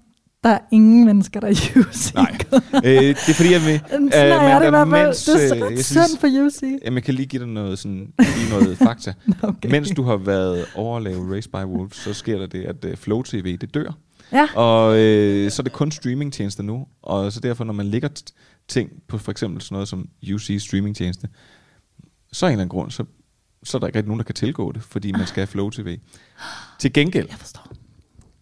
[0.45, 2.15] der er ingen mennesker, der er UC.
[2.15, 2.39] Nej.
[2.85, 3.81] øh, det er fordi, jeg vil...
[3.91, 5.07] Sådan er det i hvert fald.
[5.07, 6.63] Det er så øh, ret synd for UC.
[6.85, 9.13] Jamen, jeg kan lige give dig noget, sådan, lige noget fakta.
[9.43, 9.71] Okay.
[9.71, 12.85] Mens du har været over at lave Race by Wolves, så sker der det, at
[12.85, 13.99] uh, Flow TV, det dør.
[14.33, 14.49] Ja.
[14.55, 18.65] Og øh, så er det kun streamingtjenester nu, og så derfor, når man lægger t-
[18.69, 21.29] ting på for eksempel sådan noget som UC streamingtjeneste,
[22.33, 23.05] så af en eller anden grund, så,
[23.69, 25.71] så er der ikke rigtig nogen, der kan tilgå det, fordi man skal have Flow
[25.71, 25.99] TV.
[26.81, 27.73] Til gengæld, Jeg forstår.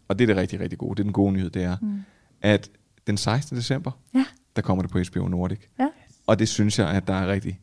[0.09, 2.01] og det er det rigtig, rigtig gode, det er den gode nyhed, det er, mm.
[2.43, 2.71] at
[3.07, 3.57] den 16.
[3.59, 4.25] december, Ja.
[4.57, 5.59] der kommer det på HBO Nordic.
[5.81, 5.87] Ja.
[6.27, 7.61] Og det synes jeg, at der er rigtig...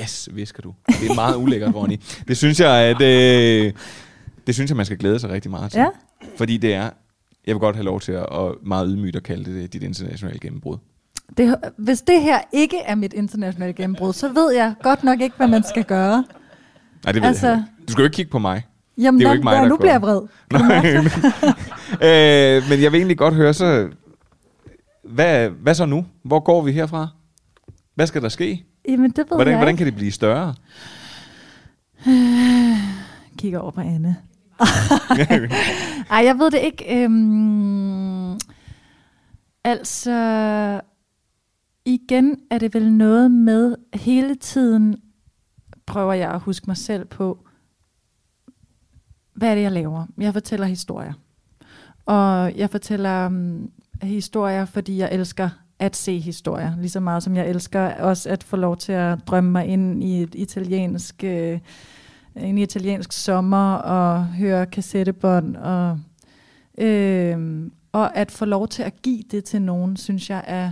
[0.00, 0.74] Yes, visker du.
[0.88, 1.96] Det er meget ulækkert, Ronny.
[2.28, 3.02] Det synes jeg, at...
[3.02, 3.72] Øh,
[4.46, 5.78] det synes jeg, man skal glæde sig rigtig meget til.
[5.78, 5.86] Ja.
[6.36, 6.90] Fordi det er...
[7.46, 10.38] Jeg vil godt have lov til at, at meget ydmygt at kalde det dit internationale
[10.38, 10.76] gennembrud.
[11.36, 15.36] Det, hvis det her ikke er mit internationale gennembrud, så ved jeg godt nok ikke,
[15.36, 16.24] hvad man skal gøre.
[17.06, 17.64] Nej, det ved Altså- jeg.
[17.88, 18.66] Du skal jo ikke kigge på mig.
[18.98, 19.80] Jamen, det er jo ikke mig, der- der nu går.
[19.80, 20.20] bliver jeg vred.
[20.52, 21.04] Nej, men,
[22.08, 23.88] øh, men jeg vil egentlig godt høre, så...
[25.04, 26.06] Hvad, hvad så nu?
[26.22, 27.08] Hvor går vi herfra?
[27.94, 28.64] Hvad skal der ske?
[28.88, 30.54] Jamen, det ved Hvordan, jeg hvordan kan det blive større?
[33.38, 34.16] Kigger over på Anne.
[36.10, 37.02] Ej, jeg ved det ikke.
[37.04, 38.32] Øhm,
[39.64, 40.80] altså,
[41.84, 44.96] igen er det vel noget med, hele tiden
[45.86, 47.46] prøver jeg at huske mig selv på,
[49.34, 50.06] hvad er det, jeg laver?
[50.18, 51.12] Jeg fortæller historier.
[52.06, 53.70] Og jeg fortæller um,
[54.02, 58.44] historier, fordi jeg elsker at se historier, lige så meget som jeg elsker også at
[58.44, 61.58] få lov til at drømme mig ind i et italiensk, øh,
[62.36, 66.00] en italiensk sommer og høre kassettebånd og,
[66.78, 70.70] øh, og at få lov til at give det til nogen, synes jeg er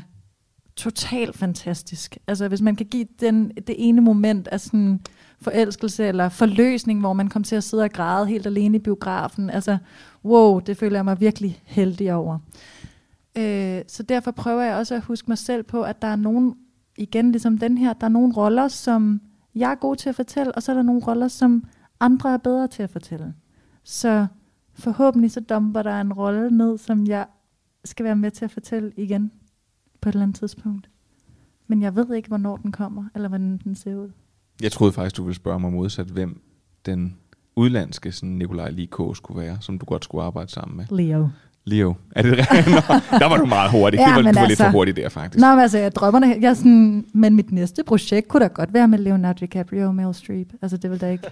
[0.77, 2.19] totalt fantastisk.
[2.27, 5.01] Altså hvis man kan give den, det ene moment af sådan
[5.41, 9.51] forelskelse eller forløsning, hvor man kommer til at sidde og græde helt alene i biografen.
[9.51, 9.79] Altså,
[10.25, 12.39] wow, det føler jeg mig virkelig heldig over.
[13.39, 16.55] Øh, så derfor prøver jeg også at huske mig selv på, at der er nogen,
[16.97, 19.21] igen ligesom den her, der er nogle roller, som
[19.55, 21.65] jeg er god til at fortælle, og så er der nogle roller, som
[22.01, 23.35] andre er bedre til at fortælle.
[23.85, 24.27] Så
[24.75, 27.27] forhåbentlig så dumper der en rolle ned, som jeg
[27.85, 29.31] skal være med til at fortælle igen
[30.05, 30.89] på et eller andet tidspunkt.
[31.67, 34.11] Men jeg ved ikke, hvornår den kommer, eller hvordan den ser ud.
[34.63, 36.41] Jeg troede faktisk, du ville spørge mig modsat, hvem
[36.87, 37.17] den
[37.57, 40.85] udlandske sådan Nikolaj Likå skulle være, som du godt skulle arbejde sammen med.
[40.91, 41.29] Leo.
[41.65, 41.95] Leo.
[42.11, 42.67] Er det rigtigt?
[42.75, 43.99] Nå, der var du meget hurtig.
[43.99, 45.41] Ja, det var, du var altså, lidt for hurtig der, faktisk.
[45.41, 48.89] Nå, men altså, jeg drømmer jeg sådan, men mit næste projekt kunne da godt være
[48.89, 50.53] med Leonardo DiCaprio og Meryl Streep.
[50.63, 51.29] Altså, det vil da ikke...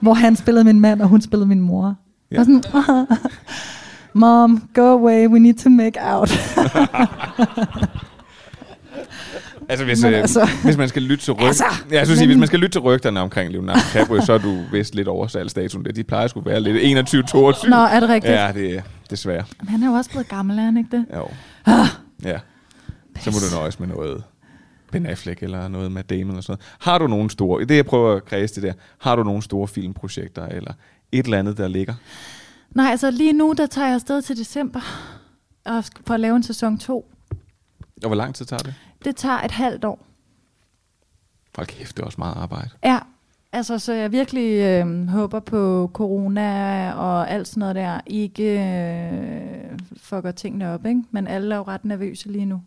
[0.00, 1.96] Hvor han spillede min mand, og hun spillede min mor.
[2.30, 2.38] Ja.
[2.38, 2.62] Og sådan,
[4.14, 6.30] Mom, go away, we need to make out.
[9.68, 11.46] Altså hvis, øh, altså, hvis man skal lytte til ryg...
[11.46, 12.28] altså, ja, jeg synes, men...
[12.28, 15.08] hvis man skal lytte til rygterne omkring Leonardo DiCaprio, så er du vist lidt
[15.50, 15.84] statuen.
[15.84, 17.68] De plejer skulle være lidt 21-22.
[17.68, 18.34] Nå, er det rigtigt?
[18.34, 19.44] Ja, det er desværre.
[19.60, 21.06] Men han er jo også blevet gammel, er han ikke det?
[21.14, 21.28] Jo.
[21.66, 21.86] Ah.
[22.24, 22.38] Ja.
[23.20, 24.22] Så må du nøjes med noget
[24.92, 26.76] Ben Affleck eller noget med Damon eller sådan noget.
[26.80, 27.64] Har du nogle store...
[27.64, 28.72] Det jeg prøver at kredse det der.
[28.98, 30.72] Har du nogle store filmprojekter eller
[31.12, 31.94] et eller andet, der ligger?
[32.74, 34.80] Nej, altså lige nu, der tager jeg afsted til december
[35.64, 37.10] og for at lave en sæson 2.
[38.02, 38.74] Og hvor lang tid tager det?
[39.04, 40.06] Det tager et halvt år.
[41.56, 42.70] Hold kæft, det er også meget arbejde.
[42.84, 42.98] Ja,
[43.52, 49.78] altså så jeg virkelig øh, håber på corona og alt sådan noget der ikke øh,
[49.96, 51.02] fucker tingene op, ikke?
[51.10, 52.62] Men alle er jo ret nervøse lige nu.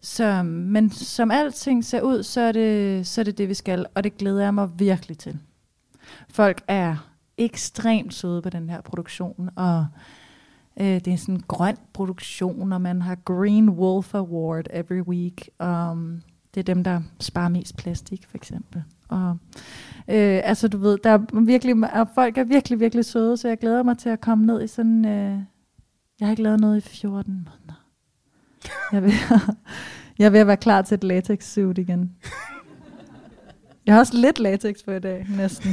[0.00, 3.86] Så, men som alting ser ud, så er, det, så er det det, vi skal,
[3.94, 5.38] og det glæder jeg mig virkelig til.
[6.28, 7.09] Folk er
[7.40, 9.86] ekstremt søde på den her produktion, og
[10.80, 15.50] Øh, det er sådan en grøn produktion, og man har Green Wolf Award every week.
[15.60, 16.22] Um,
[16.54, 18.82] det er dem, der sparer mest plastik, for eksempel.
[19.08, 19.38] Og,
[20.08, 23.58] øh, altså du ved, der er virkelig, og folk er virkelig, virkelig søde, så jeg
[23.58, 25.38] glæder mig til at komme ned i sådan, øh,
[26.20, 27.84] jeg har ikke lavet noget i 14 måneder.
[28.92, 29.12] Jeg vil,
[30.18, 32.16] jeg vil være klar til et latex suit igen.
[33.86, 35.70] Jeg har også lidt latex på i dag, næsten.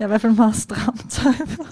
[0.00, 1.64] Jeg er i hvert fald meget stram tøj på.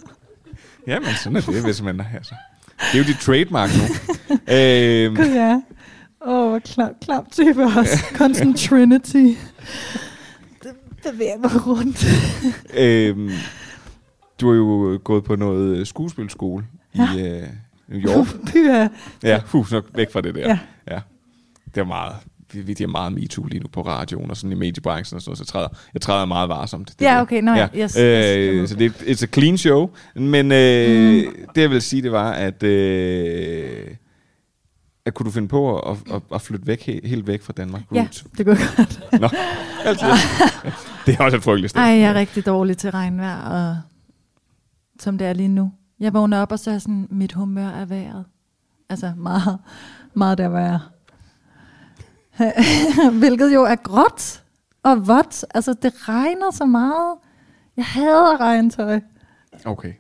[0.87, 2.01] Ja, men sådan er det, hvis man...
[2.15, 2.35] Altså.
[2.79, 3.83] Det er jo dit trademark nu.
[4.55, 5.17] øhm.
[5.17, 5.61] Gud ja.
[6.27, 8.05] Åh, oh, hvor klam, klam type også.
[8.15, 9.35] Constant Trinity.
[10.63, 10.73] Det
[11.13, 12.07] bevæger mig rundt.
[12.75, 13.31] øhm,
[14.41, 16.65] du har jo gået på noget skuespilskole
[16.97, 17.09] ja.
[17.13, 17.49] i uh,
[17.89, 18.55] New York.
[18.55, 18.89] ja.
[19.23, 20.49] Ja, hus nok væk fra det der.
[20.49, 20.59] Ja.
[20.91, 21.01] ja.
[21.75, 22.17] Det er meget
[22.53, 25.31] vi, vi er meget MeToo lige nu på radioen og sådan i mediebranchen og sådan
[25.31, 26.95] noget, så jeg træder, jeg træder meget varsomt.
[26.99, 27.69] Det ja, okay, no, ja.
[27.77, 31.33] Yes, øh, yes, så det er it's a clean show, men øh, mm.
[31.55, 33.87] det jeg vil sige, det var, at, øh,
[35.05, 37.83] at kunne du finde på at, at, at flytte væk, helt, helt væk fra Danmark?
[37.95, 39.01] Ja, det kunne godt.
[39.21, 39.29] Nå,
[39.85, 40.07] altid.
[41.07, 41.81] det er også et frygteligt sted.
[41.81, 43.77] Ej, jeg er rigtig dårlig til regnvejr, og
[45.01, 45.73] som det er lige nu.
[46.01, 48.25] Jeg vågner op, og så er sådan, mit humør er vejret.
[48.91, 49.59] Altså meget,
[50.15, 50.79] meget der, hvor jeg
[53.21, 54.43] Hvilket jo er gråt
[54.83, 55.45] og vådt.
[55.55, 57.15] Altså, det regner så meget.
[57.77, 59.01] Jeg hader regntøj.
[59.65, 59.93] Okay.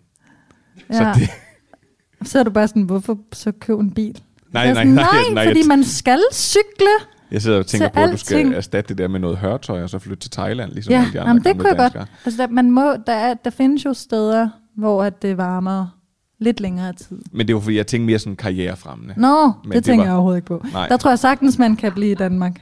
[0.90, 0.94] Ja.
[0.94, 2.28] Så, det...
[2.28, 4.22] så er du bare sådan, hvorfor så købe en bil?
[4.52, 6.86] Nej, nej, sådan, nej, nej, nej, fordi man skal cykle.
[7.30, 9.90] Jeg sidder og tænker på, at du skal erstatte det der med noget hørtøj, og
[9.90, 12.08] så flytte til Thailand, ligesom ja, de andre jamen, det kunne jeg godt.
[12.24, 15.97] Altså, der, man må, der, er, der findes jo steder, hvor at det varmer
[16.38, 17.18] lidt længere tid.
[17.32, 19.14] Men det var fordi, jeg tænkte mere sådan karrierefremmende.
[19.16, 20.04] Nå, Men det, det tænker var...
[20.04, 20.64] jeg overhovedet ikke på.
[20.72, 20.88] Nej.
[20.88, 22.60] Der tror jeg sagtens, man kan blive i Danmark.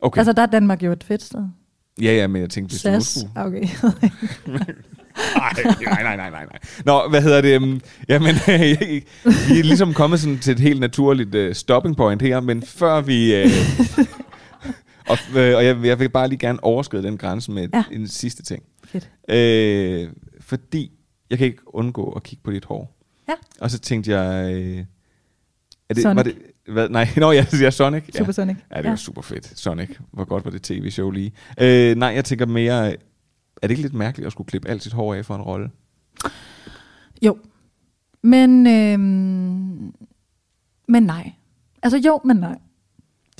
[0.00, 0.18] Okay.
[0.18, 1.40] Altså, der er Danmark jo et fedt sted.
[2.02, 3.14] Ja, ja, men jeg tænkte, hvis SAS.
[3.14, 3.46] du skulle...
[3.46, 3.60] Okay.
[5.36, 6.58] nej, nej, nej, nej, nej.
[6.84, 7.56] Nå, hvad hedder det?
[7.62, 8.34] Um, jamen,
[9.48, 13.00] vi er ligesom kommet sådan til et helt naturligt uh, stopping point her, men før
[13.00, 13.44] vi...
[13.44, 13.50] Uh,
[15.10, 17.84] og, uh, og jeg, jeg vil bare lige gerne overskride den grænse med ja.
[17.92, 18.62] en sidste ting.
[18.84, 20.06] Fedt.
[20.08, 20.90] Uh, fordi
[21.30, 22.96] jeg kan ikke undgå at kigge på dit hår.
[23.28, 23.34] Ja.
[23.60, 24.54] Og så tænkte jeg...
[24.54, 24.84] Øh,
[25.88, 26.16] er det, Sonic.
[26.16, 26.36] Var det,
[26.68, 28.04] hvad, nej, nå, jeg siger Sonic.
[28.16, 28.32] Super ja.
[28.32, 28.56] Sonic.
[28.70, 28.96] Ja, det var ja.
[28.96, 29.58] super fedt.
[29.58, 29.90] Sonic.
[30.12, 31.32] Hvor godt var det tv-show lige.
[31.60, 32.90] Øh, nej, jeg tænker mere...
[33.62, 35.70] Er det ikke lidt mærkeligt at skulle klippe alt sit hår af for en rolle?
[37.22, 37.38] Jo.
[38.22, 38.98] Men, øh,
[40.88, 41.32] men nej.
[41.82, 42.58] Altså jo, men nej.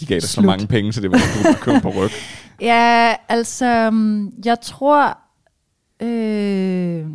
[0.00, 2.10] De gav dig så mange penge, så det var, du købe på ryg.
[2.60, 3.92] Ja, altså,
[4.44, 5.18] jeg tror...
[6.02, 7.06] Øh,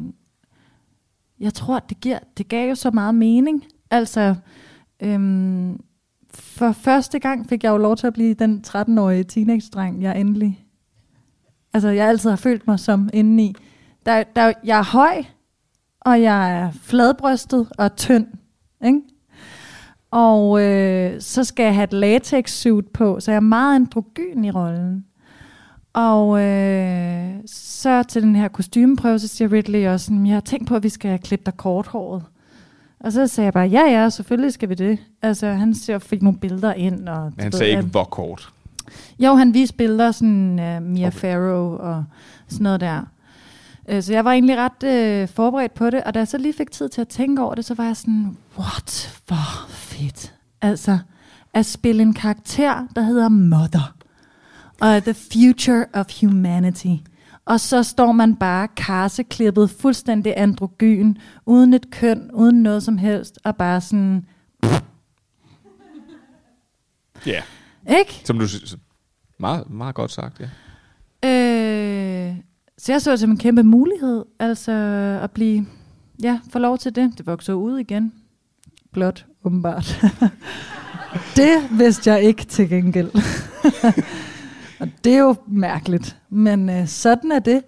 [1.42, 3.66] jeg tror, det, giver, det gav jo så meget mening.
[3.92, 4.36] Altså,
[5.00, 5.80] øhm,
[6.34, 10.66] for første gang fik jeg jo lov til at blive den 13-årige teenage-dreng, jeg endelig...
[11.74, 13.56] Altså, jeg altid har følt mig som indeni.
[14.06, 15.24] Der, der, jeg er høj,
[16.02, 18.28] og jeg er fladbrystet og tynd.
[18.86, 19.02] Ikke?
[20.12, 24.52] Og øh, så skal jeg have et latex-suit på, så jeg er meget androgyn i
[24.52, 25.06] rollen.
[25.94, 30.68] Og øh, så til den her kostymeprøve, så siger Ridley også, sådan, jeg har tænkt
[30.68, 32.24] på, at vi skal klippe dig korthåret.
[33.00, 35.00] Og så sagde jeg bare, ja ja, selvfølgelig skal vi det.
[35.22, 37.10] Altså, han ser, fik nogle billeder ind.
[37.10, 38.50] Og, Men han sagde ikke, hvor kort.
[39.20, 41.18] jo, han viste billeder, sådan uh, Mia okay.
[41.18, 42.06] Farrow og
[42.48, 43.02] sådan noget der.
[43.94, 46.54] Uh, så jeg var egentlig ret uh, forberedt på det, og da jeg så lige
[46.54, 50.34] fik tid til at tænke over det, så var jeg sådan, what, hvor fedt.
[50.62, 50.98] Altså,
[51.54, 53.96] at spille en karakter, der hedder Mother,
[54.82, 56.96] og The Future of Humanity.
[57.46, 61.16] Og så står man bare karseklippet, fuldstændig androgyn,
[61.46, 64.26] uden et køn, uden noget som helst, og bare sådan,
[67.26, 67.42] Ja.
[68.00, 68.22] ikke?
[68.26, 68.78] Som du synes.
[69.40, 70.46] Meget, meget godt sagt, ja.
[71.30, 72.36] Øh,
[72.78, 74.72] så jeg så det som en kæmpe mulighed, altså
[75.24, 75.66] at blive,
[76.24, 77.14] ja, få lov til det.
[77.18, 78.14] Det voksede ud igen.
[78.94, 80.02] Blot, åbenbart.
[81.36, 83.12] det vidste jeg ikke til gengæld.
[84.82, 87.64] Og det er jo mærkeligt, men øh, sådan er det.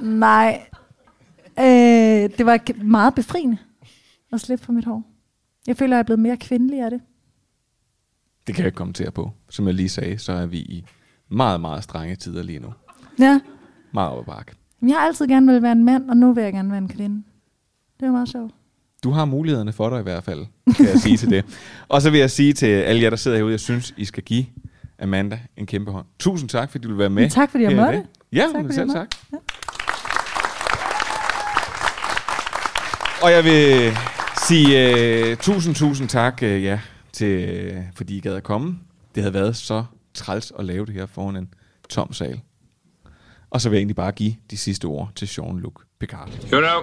[0.00, 0.66] Nej,
[1.58, 1.64] øh,
[2.38, 3.58] det var meget befriende
[4.32, 5.02] at slippe for mit hår.
[5.66, 7.00] Jeg føler, jeg er blevet mere kvindelig af det.
[8.46, 9.30] Det kan jeg ikke kommentere på.
[9.50, 10.84] Som jeg lige sagde, så er vi i
[11.30, 12.68] meget, meget strenge tider lige nu.
[13.18, 13.40] Ja,
[13.92, 14.52] Meget bakke.
[14.80, 16.78] men jeg har altid gerne vil være en mand, og nu vil jeg gerne være
[16.78, 17.22] en kvinde.
[18.00, 18.54] Det er meget sjovt.
[19.04, 21.44] Du har mulighederne for dig i hvert fald, kan jeg sige til det.
[21.88, 24.22] Og så vil jeg sige til alle jer, der sidder herude, jeg synes, I skal
[24.22, 24.46] give
[25.02, 26.06] Amanda en kæmpe hånd.
[26.18, 27.22] Tusind tak, fordi du vil være med.
[27.22, 28.04] Men tak, fordi jeg måtte.
[28.32, 29.08] Ja, Tak, tak, fordi selv jeg tak.
[33.22, 33.96] Og jeg vil
[34.48, 34.92] sige
[35.32, 36.80] uh, tusind, tusind tak uh, ja,
[37.12, 38.78] til, uh, fordi I gad at komme.
[39.14, 39.84] Det havde været så
[40.14, 41.48] træls at lave det her foran en
[41.88, 42.40] tom sal.
[43.50, 46.28] Og så vil jeg egentlig bare give de sidste ord til Jean-Luc Picard.
[46.52, 46.82] You know,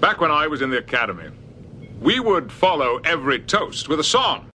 [0.00, 1.28] back when I was in the academy,
[2.02, 4.44] we would follow every toast with a song.